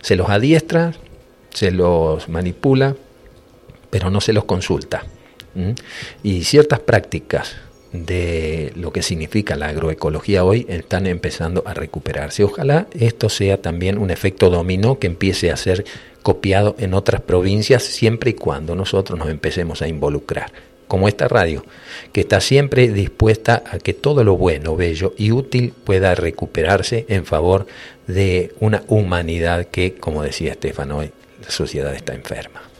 Se 0.00 0.14
los 0.14 0.28
adiestra, 0.28 0.92
se 1.52 1.72
los 1.72 2.28
manipula, 2.28 2.94
pero 3.90 4.10
no 4.10 4.20
se 4.20 4.32
los 4.32 4.44
consulta. 4.44 5.04
Y 6.22 6.44
ciertas 6.44 6.80
prácticas 6.80 7.56
de 7.94 8.72
lo 8.74 8.92
que 8.92 9.02
significa 9.02 9.54
la 9.54 9.68
agroecología 9.68 10.44
hoy 10.44 10.66
están 10.68 11.06
empezando 11.06 11.62
a 11.64 11.74
recuperarse. 11.74 12.42
Ojalá 12.42 12.88
esto 12.98 13.28
sea 13.28 13.62
también 13.62 13.98
un 13.98 14.10
efecto 14.10 14.50
dominó 14.50 14.98
que 14.98 15.06
empiece 15.06 15.52
a 15.52 15.56
ser 15.56 15.84
copiado 16.22 16.74
en 16.80 16.92
otras 16.92 17.20
provincias 17.20 17.84
siempre 17.84 18.30
y 18.30 18.34
cuando 18.34 18.74
nosotros 18.74 19.16
nos 19.16 19.28
empecemos 19.28 19.80
a 19.80 19.86
involucrar, 19.86 20.50
como 20.88 21.06
esta 21.06 21.28
radio, 21.28 21.64
que 22.12 22.22
está 22.22 22.40
siempre 22.40 22.88
dispuesta 22.88 23.62
a 23.70 23.78
que 23.78 23.94
todo 23.94 24.24
lo 24.24 24.36
bueno, 24.36 24.74
bello 24.74 25.14
y 25.16 25.30
útil 25.30 25.72
pueda 25.84 26.16
recuperarse 26.16 27.06
en 27.08 27.24
favor 27.24 27.66
de 28.08 28.54
una 28.58 28.82
humanidad 28.88 29.66
que, 29.66 29.94
como 29.94 30.24
decía 30.24 30.52
Estefan 30.52 30.90
hoy, 30.90 31.12
la 31.40 31.50
sociedad 31.50 31.94
está 31.94 32.12
enferma. 32.12 32.73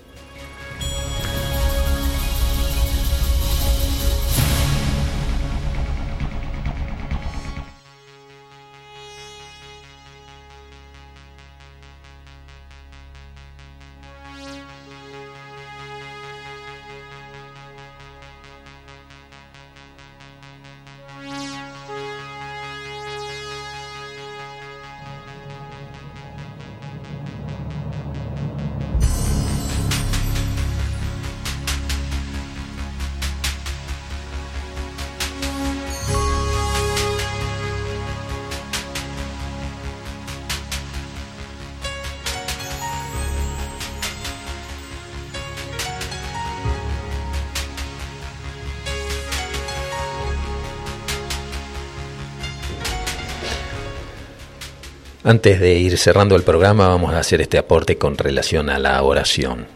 Antes 55.27 55.59
de 55.59 55.73
ir 55.77 55.97
cerrando 55.97 56.37
el 56.37 56.43
programa, 56.43 56.87
vamos 56.87 57.15
a 57.15 57.19
hacer 57.19 57.41
este 57.41 57.57
aporte 57.57 57.97
con 57.97 58.19
relación 58.19 58.69
a 58.69 58.79
la 58.79 59.03
oración. 59.03 59.67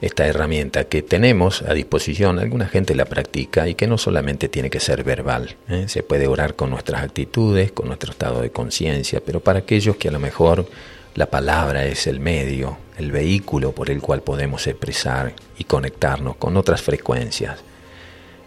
Esta 0.00 0.26
herramienta 0.26 0.84
que 0.84 1.02
tenemos 1.02 1.60
a 1.60 1.74
disposición, 1.74 2.38
alguna 2.38 2.66
gente 2.66 2.94
la 2.94 3.04
practica 3.04 3.68
y 3.68 3.74
que 3.74 3.86
no 3.86 3.98
solamente 3.98 4.48
tiene 4.48 4.70
que 4.70 4.80
ser 4.80 5.04
verbal. 5.04 5.56
¿eh? 5.68 5.84
Se 5.88 6.02
puede 6.02 6.28
orar 6.28 6.54
con 6.54 6.70
nuestras 6.70 7.02
actitudes, 7.02 7.72
con 7.72 7.88
nuestro 7.88 8.12
estado 8.12 8.40
de 8.40 8.48
conciencia, 8.48 9.20
pero 9.22 9.40
para 9.40 9.58
aquellos 9.58 9.96
que 9.96 10.08
a 10.08 10.12
lo 10.12 10.18
mejor 10.18 10.66
la 11.14 11.26
palabra 11.26 11.84
es 11.84 12.06
el 12.06 12.18
medio, 12.18 12.78
el 12.96 13.12
vehículo 13.12 13.72
por 13.72 13.90
el 13.90 14.00
cual 14.00 14.22
podemos 14.22 14.66
expresar 14.66 15.34
y 15.58 15.64
conectarnos 15.64 16.36
con 16.36 16.56
otras 16.56 16.80
frecuencias. 16.80 17.58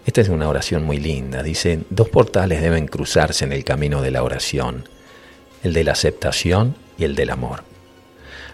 Esta 0.04 0.22
es 0.22 0.30
una 0.30 0.50
oración 0.50 0.84
muy 0.84 0.98
linda. 0.98 1.44
Dice, 1.44 1.82
dos 1.92 2.10
portales 2.10 2.60
deben 2.60 2.88
cruzarse 2.88 3.46
en 3.46 3.54
el 3.54 3.64
camino 3.64 4.02
de 4.02 4.10
la 4.10 4.24
oración 4.24 4.97
el 5.68 5.74
de 5.74 5.84
la 5.84 5.92
aceptación 5.92 6.76
y 6.98 7.04
el 7.04 7.16
del 7.16 7.30
amor. 7.30 7.64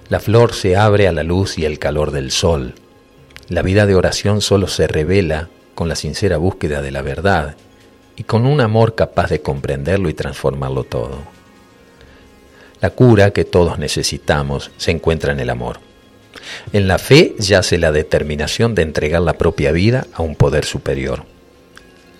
La 0.10 0.20
flor 0.20 0.54
se 0.54 0.76
abre 0.76 1.08
a 1.08 1.12
la 1.12 1.24
luz 1.24 1.58
y 1.58 1.66
el 1.66 1.80
calor 1.80 2.12
del 2.12 2.32
sol. 2.32 2.74
La 3.50 3.62
vida 3.62 3.86
de 3.86 3.96
oración 3.96 4.42
solo 4.42 4.68
se 4.68 4.88
revela 4.88 5.50
con 5.76 5.88
la 5.88 5.96
sincera 5.96 6.38
búsqueda 6.38 6.82
de 6.82 6.92
la 6.92 7.02
verdad 7.02 7.56
y 8.16 8.24
con 8.24 8.46
un 8.46 8.62
amor 8.62 8.96
capaz 8.96 9.30
de 9.30 9.42
comprenderlo 9.42 10.10
y 10.10 10.14
transformarlo 10.14 10.84
todo. 10.84 11.20
La 12.82 12.90
cura 12.90 13.32
que 13.32 13.46
todos 13.46 13.80
necesitamos 13.80 14.72
se 14.78 14.92
encuentra 14.92 15.32
en 15.32 15.40
el 15.40 15.50
amor. 15.50 15.80
En 16.74 16.88
la 16.88 16.98
fe 16.98 17.36
yace 17.40 17.78
la 17.78 17.92
determinación 17.92 18.76
de 18.76 18.82
entregar 18.82 19.22
la 19.22 19.34
propia 19.34 19.72
vida 19.72 20.06
a 20.14 20.22
un 20.22 20.36
poder 20.36 20.66
superior, 20.66 21.26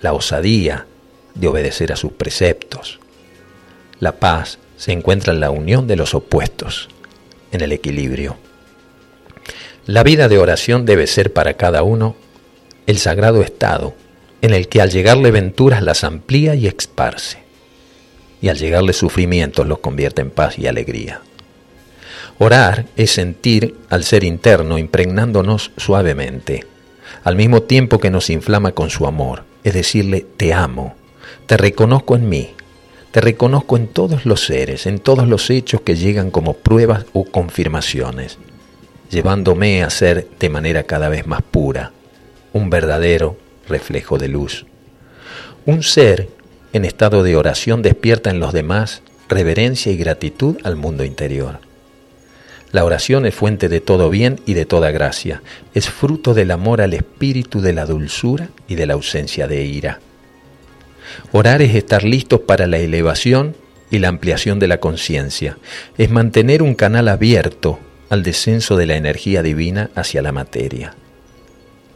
la 0.00 0.14
osadía 0.14 0.86
de 1.34 1.48
obedecer 1.48 1.92
a 1.92 1.96
sus 1.96 2.12
preceptos, 2.12 3.00
la 4.00 4.12
paz 4.12 4.58
se 4.76 4.92
encuentra 4.92 5.32
en 5.32 5.40
la 5.40 5.50
unión 5.50 5.86
de 5.86 5.96
los 5.96 6.14
opuestos, 6.14 6.88
en 7.52 7.60
el 7.60 7.72
equilibrio. 7.72 8.36
La 9.86 10.02
vida 10.02 10.28
de 10.28 10.38
oración 10.38 10.86
debe 10.86 11.06
ser 11.06 11.32
para 11.32 11.54
cada 11.54 11.82
uno 11.82 12.16
el 12.86 12.98
sagrado 12.98 13.42
estado 13.42 13.94
en 14.42 14.52
el 14.52 14.68
que 14.68 14.80
al 14.80 14.90
llegarle 14.90 15.30
venturas 15.30 15.82
las 15.82 16.04
amplía 16.04 16.54
y 16.54 16.66
esparce, 16.66 17.38
y 18.42 18.48
al 18.48 18.58
llegarle 18.58 18.92
sufrimientos 18.92 19.66
los 19.66 19.78
convierte 19.78 20.22
en 20.22 20.30
paz 20.30 20.58
y 20.58 20.66
alegría. 20.66 21.22
Orar 22.38 22.86
es 22.96 23.12
sentir 23.12 23.74
al 23.88 24.04
ser 24.04 24.24
interno 24.24 24.76
impregnándonos 24.78 25.70
suavemente, 25.76 26.66
al 27.22 27.36
mismo 27.36 27.62
tiempo 27.62 27.98
que 27.98 28.10
nos 28.10 28.28
inflama 28.28 28.72
con 28.72 28.90
su 28.90 29.06
amor, 29.06 29.44
es 29.62 29.72
decirle, 29.72 30.26
te 30.36 30.52
amo, 30.52 30.94
te 31.46 31.56
reconozco 31.56 32.16
en 32.16 32.28
mí, 32.28 32.53
te 33.14 33.20
reconozco 33.20 33.76
en 33.76 33.86
todos 33.86 34.26
los 34.26 34.44
seres, 34.44 34.86
en 34.86 34.98
todos 34.98 35.28
los 35.28 35.48
hechos 35.48 35.82
que 35.82 35.94
llegan 35.94 36.32
como 36.32 36.54
pruebas 36.54 37.06
o 37.12 37.24
confirmaciones, 37.24 38.38
llevándome 39.08 39.84
a 39.84 39.90
ser 39.90 40.26
de 40.40 40.48
manera 40.48 40.82
cada 40.82 41.08
vez 41.08 41.24
más 41.24 41.40
pura, 41.40 41.92
un 42.52 42.70
verdadero 42.70 43.36
reflejo 43.68 44.18
de 44.18 44.26
luz. 44.26 44.66
Un 45.64 45.84
ser 45.84 46.28
en 46.72 46.84
estado 46.84 47.22
de 47.22 47.36
oración 47.36 47.82
despierta 47.82 48.30
en 48.30 48.40
los 48.40 48.52
demás 48.52 49.02
reverencia 49.28 49.92
y 49.92 49.96
gratitud 49.96 50.56
al 50.64 50.74
mundo 50.74 51.04
interior. 51.04 51.60
La 52.72 52.84
oración 52.84 53.26
es 53.26 53.34
fuente 53.36 53.68
de 53.68 53.80
todo 53.80 54.10
bien 54.10 54.40
y 54.44 54.54
de 54.54 54.66
toda 54.66 54.90
gracia, 54.90 55.40
es 55.72 55.88
fruto 55.88 56.34
del 56.34 56.50
amor 56.50 56.80
al 56.80 56.94
espíritu 56.94 57.60
de 57.60 57.74
la 57.74 57.86
dulzura 57.86 58.48
y 58.66 58.74
de 58.74 58.86
la 58.86 58.94
ausencia 58.94 59.46
de 59.46 59.62
ira. 59.62 60.00
Orar 61.32 61.62
es 61.62 61.74
estar 61.74 62.04
listos 62.04 62.40
para 62.40 62.66
la 62.66 62.78
elevación 62.78 63.56
y 63.90 63.98
la 63.98 64.08
ampliación 64.08 64.58
de 64.58 64.68
la 64.68 64.80
conciencia, 64.80 65.58
es 65.98 66.10
mantener 66.10 66.62
un 66.62 66.74
canal 66.74 67.08
abierto 67.08 67.78
al 68.10 68.22
descenso 68.22 68.76
de 68.76 68.86
la 68.86 68.96
energía 68.96 69.42
divina 69.42 69.90
hacia 69.94 70.22
la 70.22 70.32
materia. 70.32 70.94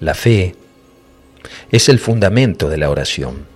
La 0.00 0.14
fe 0.14 0.54
es 1.70 1.88
el 1.88 1.98
fundamento 1.98 2.68
de 2.68 2.76
la 2.76 2.90
oración. 2.90 3.46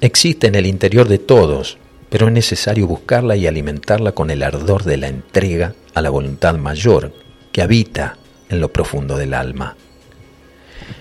Existe 0.00 0.46
en 0.46 0.54
el 0.54 0.66
interior 0.66 1.08
de 1.08 1.18
todos, 1.18 1.78
pero 2.10 2.28
es 2.28 2.32
necesario 2.32 2.86
buscarla 2.86 3.36
y 3.36 3.46
alimentarla 3.46 4.12
con 4.12 4.30
el 4.30 4.42
ardor 4.42 4.84
de 4.84 4.96
la 4.96 5.08
entrega 5.08 5.74
a 5.94 6.02
la 6.02 6.10
voluntad 6.10 6.54
mayor 6.56 7.12
que 7.52 7.62
habita 7.62 8.16
en 8.48 8.60
lo 8.60 8.72
profundo 8.72 9.16
del 9.16 9.34
alma. 9.34 9.76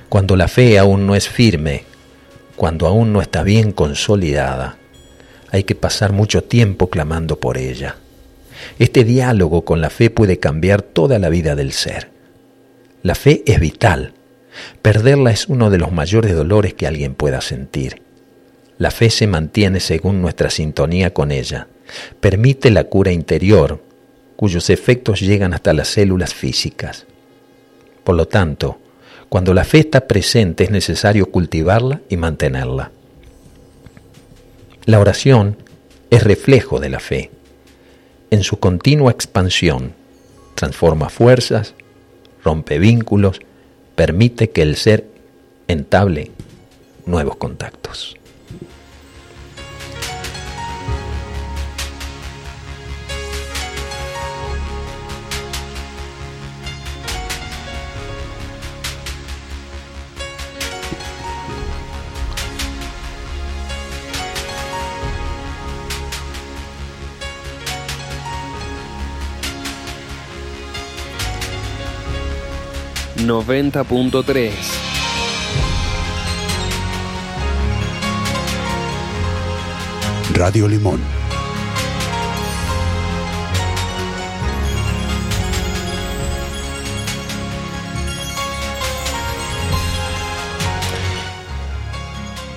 Cuando 0.09 0.35
la 0.35 0.47
fe 0.47 0.79
aún 0.79 1.05
no 1.05 1.15
es 1.15 1.27
firme, 1.27 1.83
cuando 2.57 2.87
aún 2.87 3.13
no 3.13 3.21
está 3.21 3.43
bien 3.43 3.71
consolidada, 3.71 4.77
hay 5.49 5.63
que 5.63 5.75
pasar 5.75 6.11
mucho 6.11 6.43
tiempo 6.43 6.89
clamando 6.89 7.39
por 7.39 7.57
ella. 7.57 7.95
Este 8.79 9.05
diálogo 9.05 9.63
con 9.63 9.79
la 9.79 9.89
fe 9.89 10.09
puede 10.09 10.39
cambiar 10.39 10.81
toda 10.81 11.19
la 11.19 11.29
vida 11.29 11.55
del 11.55 11.71
ser. 11.71 12.09
La 13.01 13.15
fe 13.15 13.43
es 13.45 13.61
vital, 13.61 14.11
Perderla 14.81 15.31
es 15.31 15.47
uno 15.47 15.69
de 15.69 15.77
los 15.77 15.91
mayores 15.91 16.35
dolores 16.35 16.73
que 16.73 16.87
alguien 16.87 17.15
pueda 17.15 17.41
sentir. 17.41 18.01
La 18.77 18.91
fe 18.91 19.09
se 19.09 19.27
mantiene 19.27 19.79
según 19.79 20.21
nuestra 20.21 20.49
sintonía 20.49 21.13
con 21.13 21.31
ella. 21.31 21.67
Permite 22.19 22.69
la 22.69 22.85
cura 22.85 23.11
interior, 23.11 23.81
cuyos 24.35 24.69
efectos 24.69 25.21
llegan 25.21 25.53
hasta 25.53 25.73
las 25.73 25.87
células 25.87 26.33
físicas. 26.33 27.05
Por 28.03 28.15
lo 28.15 28.27
tanto, 28.27 28.79
cuando 29.29 29.53
la 29.53 29.63
fe 29.63 29.79
está 29.79 30.07
presente 30.07 30.63
es 30.63 30.71
necesario 30.71 31.31
cultivarla 31.31 32.01
y 32.09 32.17
mantenerla. 32.17 32.91
La 34.85 34.99
oración 34.99 35.57
es 36.09 36.23
reflejo 36.23 36.79
de 36.79 36.89
la 36.89 36.99
fe. 36.99 37.31
En 38.31 38.43
su 38.43 38.59
continua 38.59 39.11
expansión, 39.11 39.93
transforma 40.55 41.09
fuerzas, 41.09 41.73
rompe 42.43 42.79
vínculos 42.79 43.41
permite 43.97 44.51
que 44.51 44.61
el 44.61 44.75
ser 44.75 45.07
entable 45.67 46.31
nuevos 47.05 47.37
contactos. 47.37 48.16
Noventa 73.27 73.83
punto 73.83 74.23
tres. 74.23 74.53
Radio 80.33 80.65
Limón. 80.69 81.01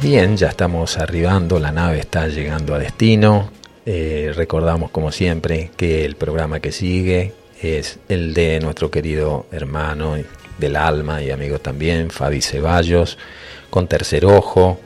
Bien, 0.00 0.36
ya 0.36 0.50
estamos 0.50 0.96
arribando, 0.98 1.58
la 1.58 1.72
nave 1.72 1.98
está 1.98 2.28
llegando 2.28 2.76
a 2.76 2.78
destino. 2.78 3.50
Eh, 3.84 4.32
recordamos 4.36 4.92
como 4.92 5.10
siempre 5.10 5.72
que 5.76 6.04
el 6.04 6.14
programa 6.14 6.60
que 6.60 6.70
sigue 6.70 7.32
es 7.60 7.98
el 8.08 8.34
de 8.34 8.60
nuestro 8.60 8.88
querido 8.92 9.46
hermano 9.50 10.16
del 10.60 10.76
alma 10.76 11.22
y 11.22 11.30
amigo 11.30 11.58
también, 11.58 12.10
Fabi 12.10 12.42
Ceballos, 12.42 13.18
con 13.70 13.88
tercer 13.88 14.26
ojo. 14.26 14.78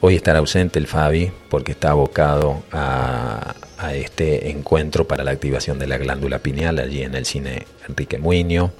Hoy 0.00 0.16
estará 0.16 0.40
ausente 0.40 0.78
el 0.78 0.86
Fabi 0.86 1.32
porque 1.48 1.72
está 1.72 1.90
abocado 1.90 2.62
a, 2.70 3.54
este 3.92 4.50
encuentro 4.50 5.06
para 5.06 5.24
la 5.24 5.32
activación 5.32 5.78
de 5.78 5.86
la 5.86 5.98
glándula 5.98 6.38
pineal 6.38 6.78
allí 6.78 7.02
en 7.02 7.14
el 7.14 7.26
cine 7.26 7.66
Enrique 7.86 8.18
Muño. 8.18 8.72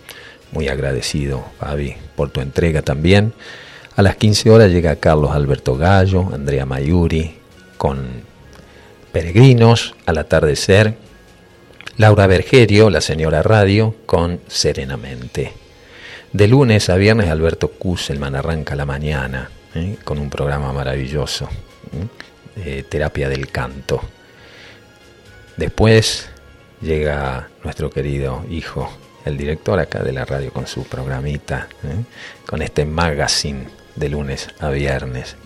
Muy 0.52 0.68
agradecido, 0.68 1.44
Fabi, 1.58 1.96
por 2.16 2.30
tu 2.30 2.40
entrega 2.40 2.82
también. 2.82 3.34
A 3.96 4.02
las 4.02 4.16
15 4.16 4.50
horas 4.50 4.70
llega 4.70 4.96
Carlos 4.96 5.32
Alberto 5.32 5.76
Gallo, 5.76 6.30
Andrea 6.32 6.64
Mayuri, 6.64 7.34
con 7.76 8.22
Peregrinos 9.12 9.94
al 10.06 10.18
atardecer. 10.18 10.96
Laura 11.96 12.26
Bergerio, 12.26 12.90
la 12.90 13.00
señora 13.00 13.42
Radio, 13.42 13.94
con 14.06 14.40
Serenamente. 14.48 15.63
De 16.34 16.48
lunes 16.48 16.90
a 16.90 16.96
viernes 16.96 17.30
Alberto 17.30 17.68
Kusselman 17.68 18.34
arranca 18.34 18.74
la 18.74 18.84
mañana 18.84 19.48
¿eh? 19.72 19.98
con 20.02 20.18
un 20.18 20.28
programa 20.28 20.72
maravilloso, 20.72 21.48
¿eh? 22.56 22.82
Terapia 22.88 23.28
del 23.28 23.52
Canto. 23.52 24.00
Después 25.56 26.28
llega 26.82 27.50
nuestro 27.62 27.88
querido 27.88 28.44
hijo, 28.50 28.90
el 29.24 29.36
director 29.36 29.78
acá 29.78 30.02
de 30.02 30.12
la 30.12 30.24
radio 30.24 30.52
con 30.52 30.66
su 30.66 30.82
programita, 30.82 31.68
¿eh? 31.84 32.02
con 32.44 32.62
este 32.62 32.84
magazine 32.84 33.68
de 33.94 34.08
lunes 34.08 34.48
a 34.58 34.70
viernes. 34.70 35.36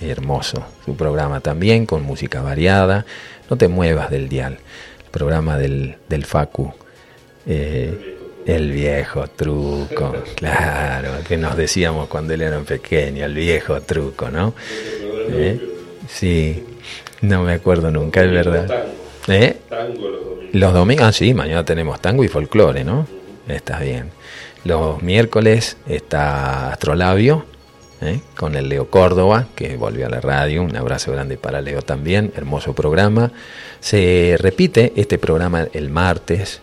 Hermoso 0.00 0.66
su 0.84 0.96
programa 0.96 1.38
también 1.38 1.86
con 1.86 2.02
música 2.02 2.42
variada. 2.42 3.06
No 3.48 3.56
te 3.56 3.68
muevas 3.68 4.10
del 4.10 4.28
dial. 4.28 4.58
El 4.98 5.10
programa 5.12 5.58
del, 5.58 5.98
del 6.08 6.24
Facu. 6.24 6.74
El 8.46 8.72
viejo 8.72 9.26
truco, 9.28 10.14
claro, 10.34 11.12
que 11.26 11.36
nos 11.36 11.56
decíamos 11.56 12.08
cuando 12.08 12.34
él 12.34 12.42
era 12.42 12.60
pequeño, 12.60 13.24
el 13.24 13.34
viejo 13.34 13.80
truco, 13.80 14.30
¿no? 14.30 14.54
¿Eh? 15.30 15.60
Sí, 16.08 16.62
no 17.22 17.42
me 17.42 17.54
acuerdo 17.54 17.90
nunca, 17.90 18.22
es 18.22 18.30
verdad. 18.30 18.86
¿Eh? 19.28 19.56
Los 20.52 20.74
domingos, 20.74 21.06
ah, 21.06 21.12
sí, 21.12 21.32
mañana 21.32 21.64
tenemos 21.64 22.00
tango 22.00 22.22
y 22.22 22.28
folclore, 22.28 22.84
¿no? 22.84 23.06
Está 23.48 23.80
bien. 23.80 24.10
Los 24.64 25.02
miércoles 25.02 25.76
está 25.86 26.70
Astrolabio, 26.70 27.44
¿eh? 28.00 28.20
con 28.36 28.54
el 28.54 28.68
Leo 28.68 28.90
Córdoba, 28.90 29.46
que 29.54 29.76
volvió 29.76 30.06
a 30.06 30.10
la 30.10 30.20
radio. 30.20 30.62
Un 30.62 30.76
abrazo 30.76 31.12
grande 31.12 31.36
para 31.36 31.60
Leo 31.60 31.82
también, 31.82 32.32
hermoso 32.36 32.74
programa. 32.74 33.32
Se 33.80 34.36
repite 34.38 34.92
este 34.96 35.18
programa 35.18 35.66
el 35.72 35.90
martes, 35.90 36.60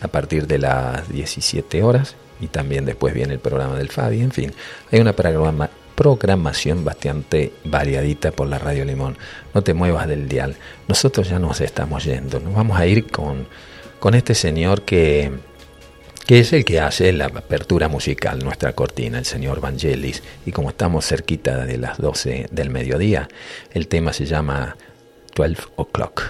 a 0.00 0.08
partir 0.08 0.46
de 0.46 0.58
las 0.58 1.08
17 1.08 1.82
horas 1.82 2.16
y 2.40 2.48
también 2.48 2.84
después 2.84 3.14
viene 3.14 3.34
el 3.34 3.38
programa 3.38 3.76
del 3.76 3.90
Fabi, 3.90 4.20
en 4.20 4.32
fin, 4.32 4.52
hay 4.90 5.00
una 5.00 5.14
programación 5.14 6.84
bastante 6.84 7.52
variadita 7.64 8.32
por 8.32 8.48
la 8.48 8.58
Radio 8.58 8.84
Limón. 8.84 9.18
No 9.54 9.62
te 9.62 9.74
muevas 9.74 10.08
del 10.08 10.28
dial. 10.28 10.56
Nosotros 10.88 11.28
ya 11.28 11.38
nos 11.38 11.60
estamos 11.60 12.04
yendo. 12.04 12.40
Nos 12.40 12.54
vamos 12.54 12.78
a 12.78 12.86
ir 12.86 13.10
con, 13.10 13.46
con 13.98 14.14
este 14.14 14.34
señor 14.34 14.82
que, 14.82 15.30
que 16.26 16.40
es 16.40 16.52
el 16.54 16.64
que 16.64 16.80
hace 16.80 17.12
la 17.12 17.26
apertura 17.26 17.88
musical, 17.88 18.38
nuestra 18.42 18.72
cortina, 18.72 19.18
el 19.18 19.26
señor 19.26 19.60
Vangelis. 19.60 20.22
Y 20.46 20.52
como 20.52 20.70
estamos 20.70 21.06
cerquita 21.06 21.64
de 21.66 21.76
las 21.76 21.98
12 21.98 22.46
del 22.50 22.70
mediodía, 22.70 23.28
el 23.72 23.86
tema 23.86 24.14
se 24.14 24.24
llama 24.24 24.76
12 25.36 25.56
o'clock, 25.76 26.22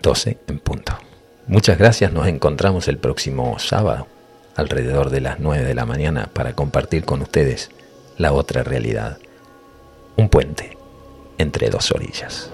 12 0.00 0.38
en 0.48 0.58
punto. 0.58 1.11
Muchas 1.46 1.76
gracias, 1.76 2.12
nos 2.12 2.28
encontramos 2.28 2.86
el 2.88 2.98
próximo 2.98 3.58
sábado 3.58 4.06
alrededor 4.54 5.10
de 5.10 5.20
las 5.20 5.40
9 5.40 5.64
de 5.64 5.74
la 5.74 5.86
mañana 5.86 6.28
para 6.32 6.54
compartir 6.54 7.04
con 7.04 7.20
ustedes 7.22 7.70
la 8.16 8.32
otra 8.32 8.62
realidad. 8.62 9.18
un 10.16 10.28
puente 10.28 10.76
entre 11.38 11.70
dos 11.70 11.90
orillas. 11.90 12.50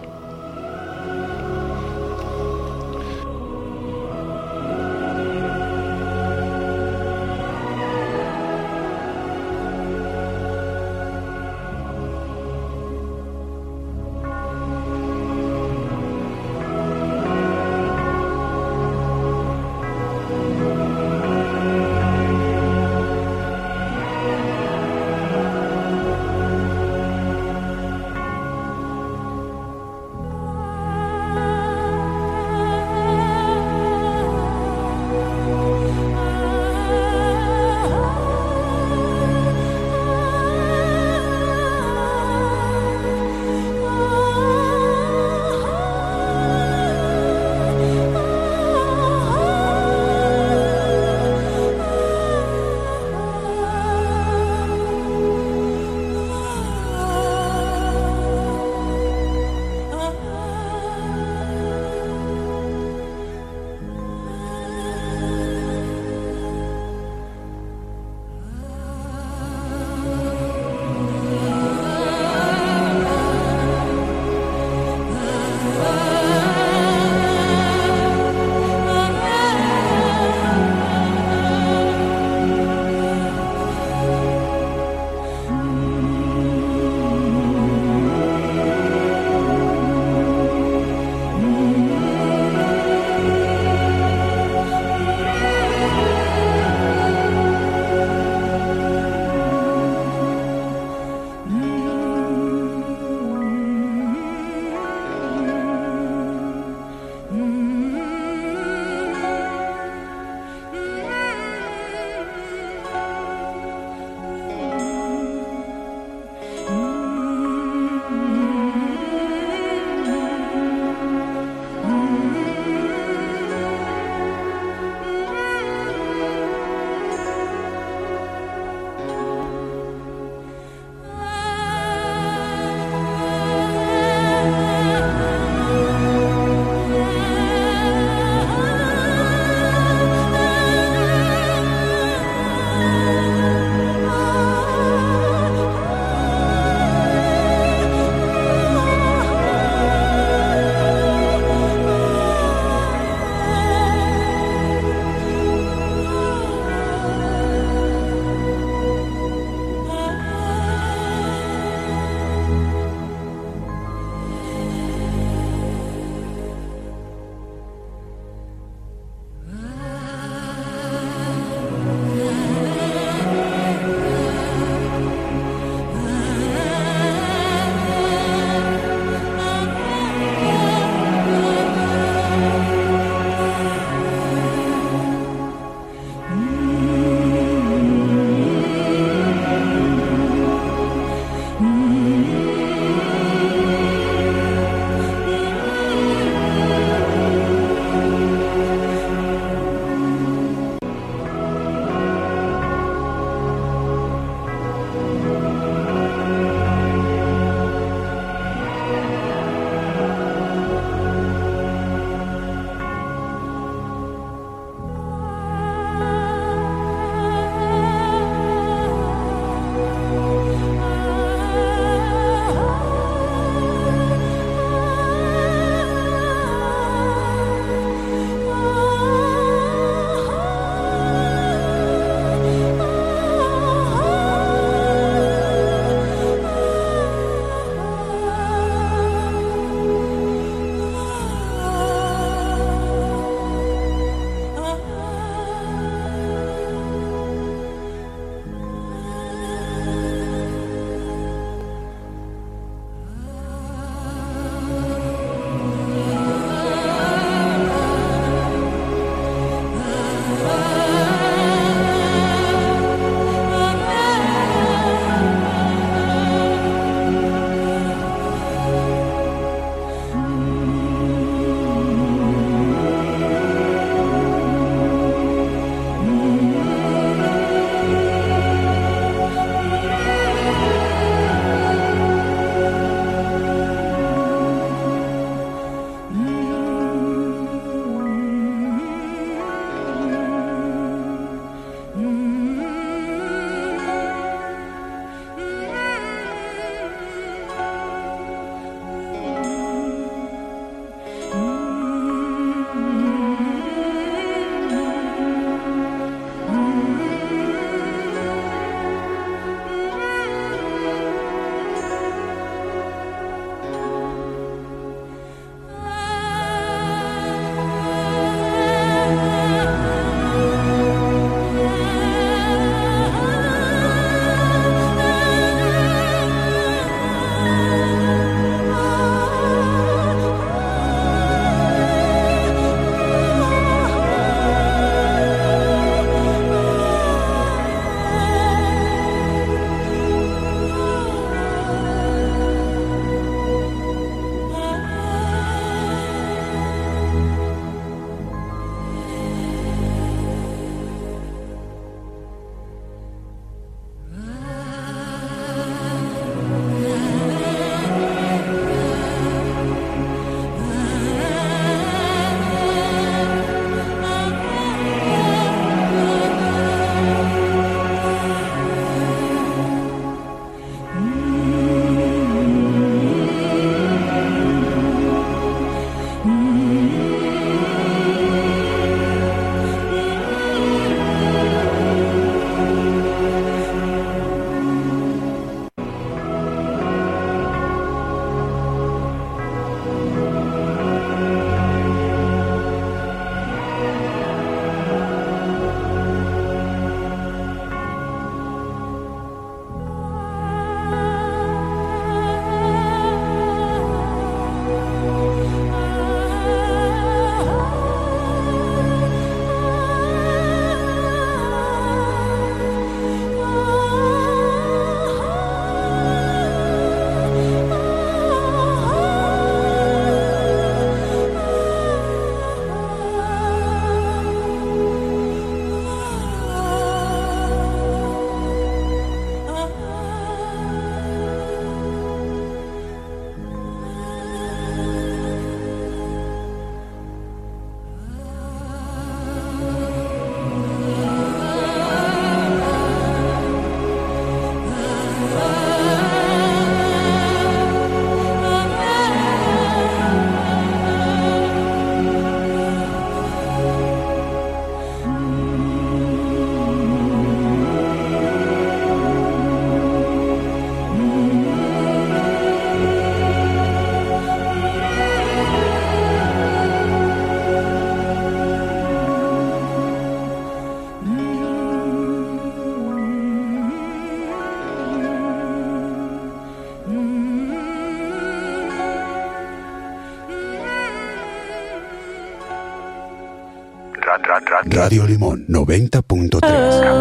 Radio 484.88 485.06
Limón 485.06 485.44
90.3. 485.48 486.40
Capilla 486.40 486.62
del 486.62 486.80
Monte. 486.80 486.97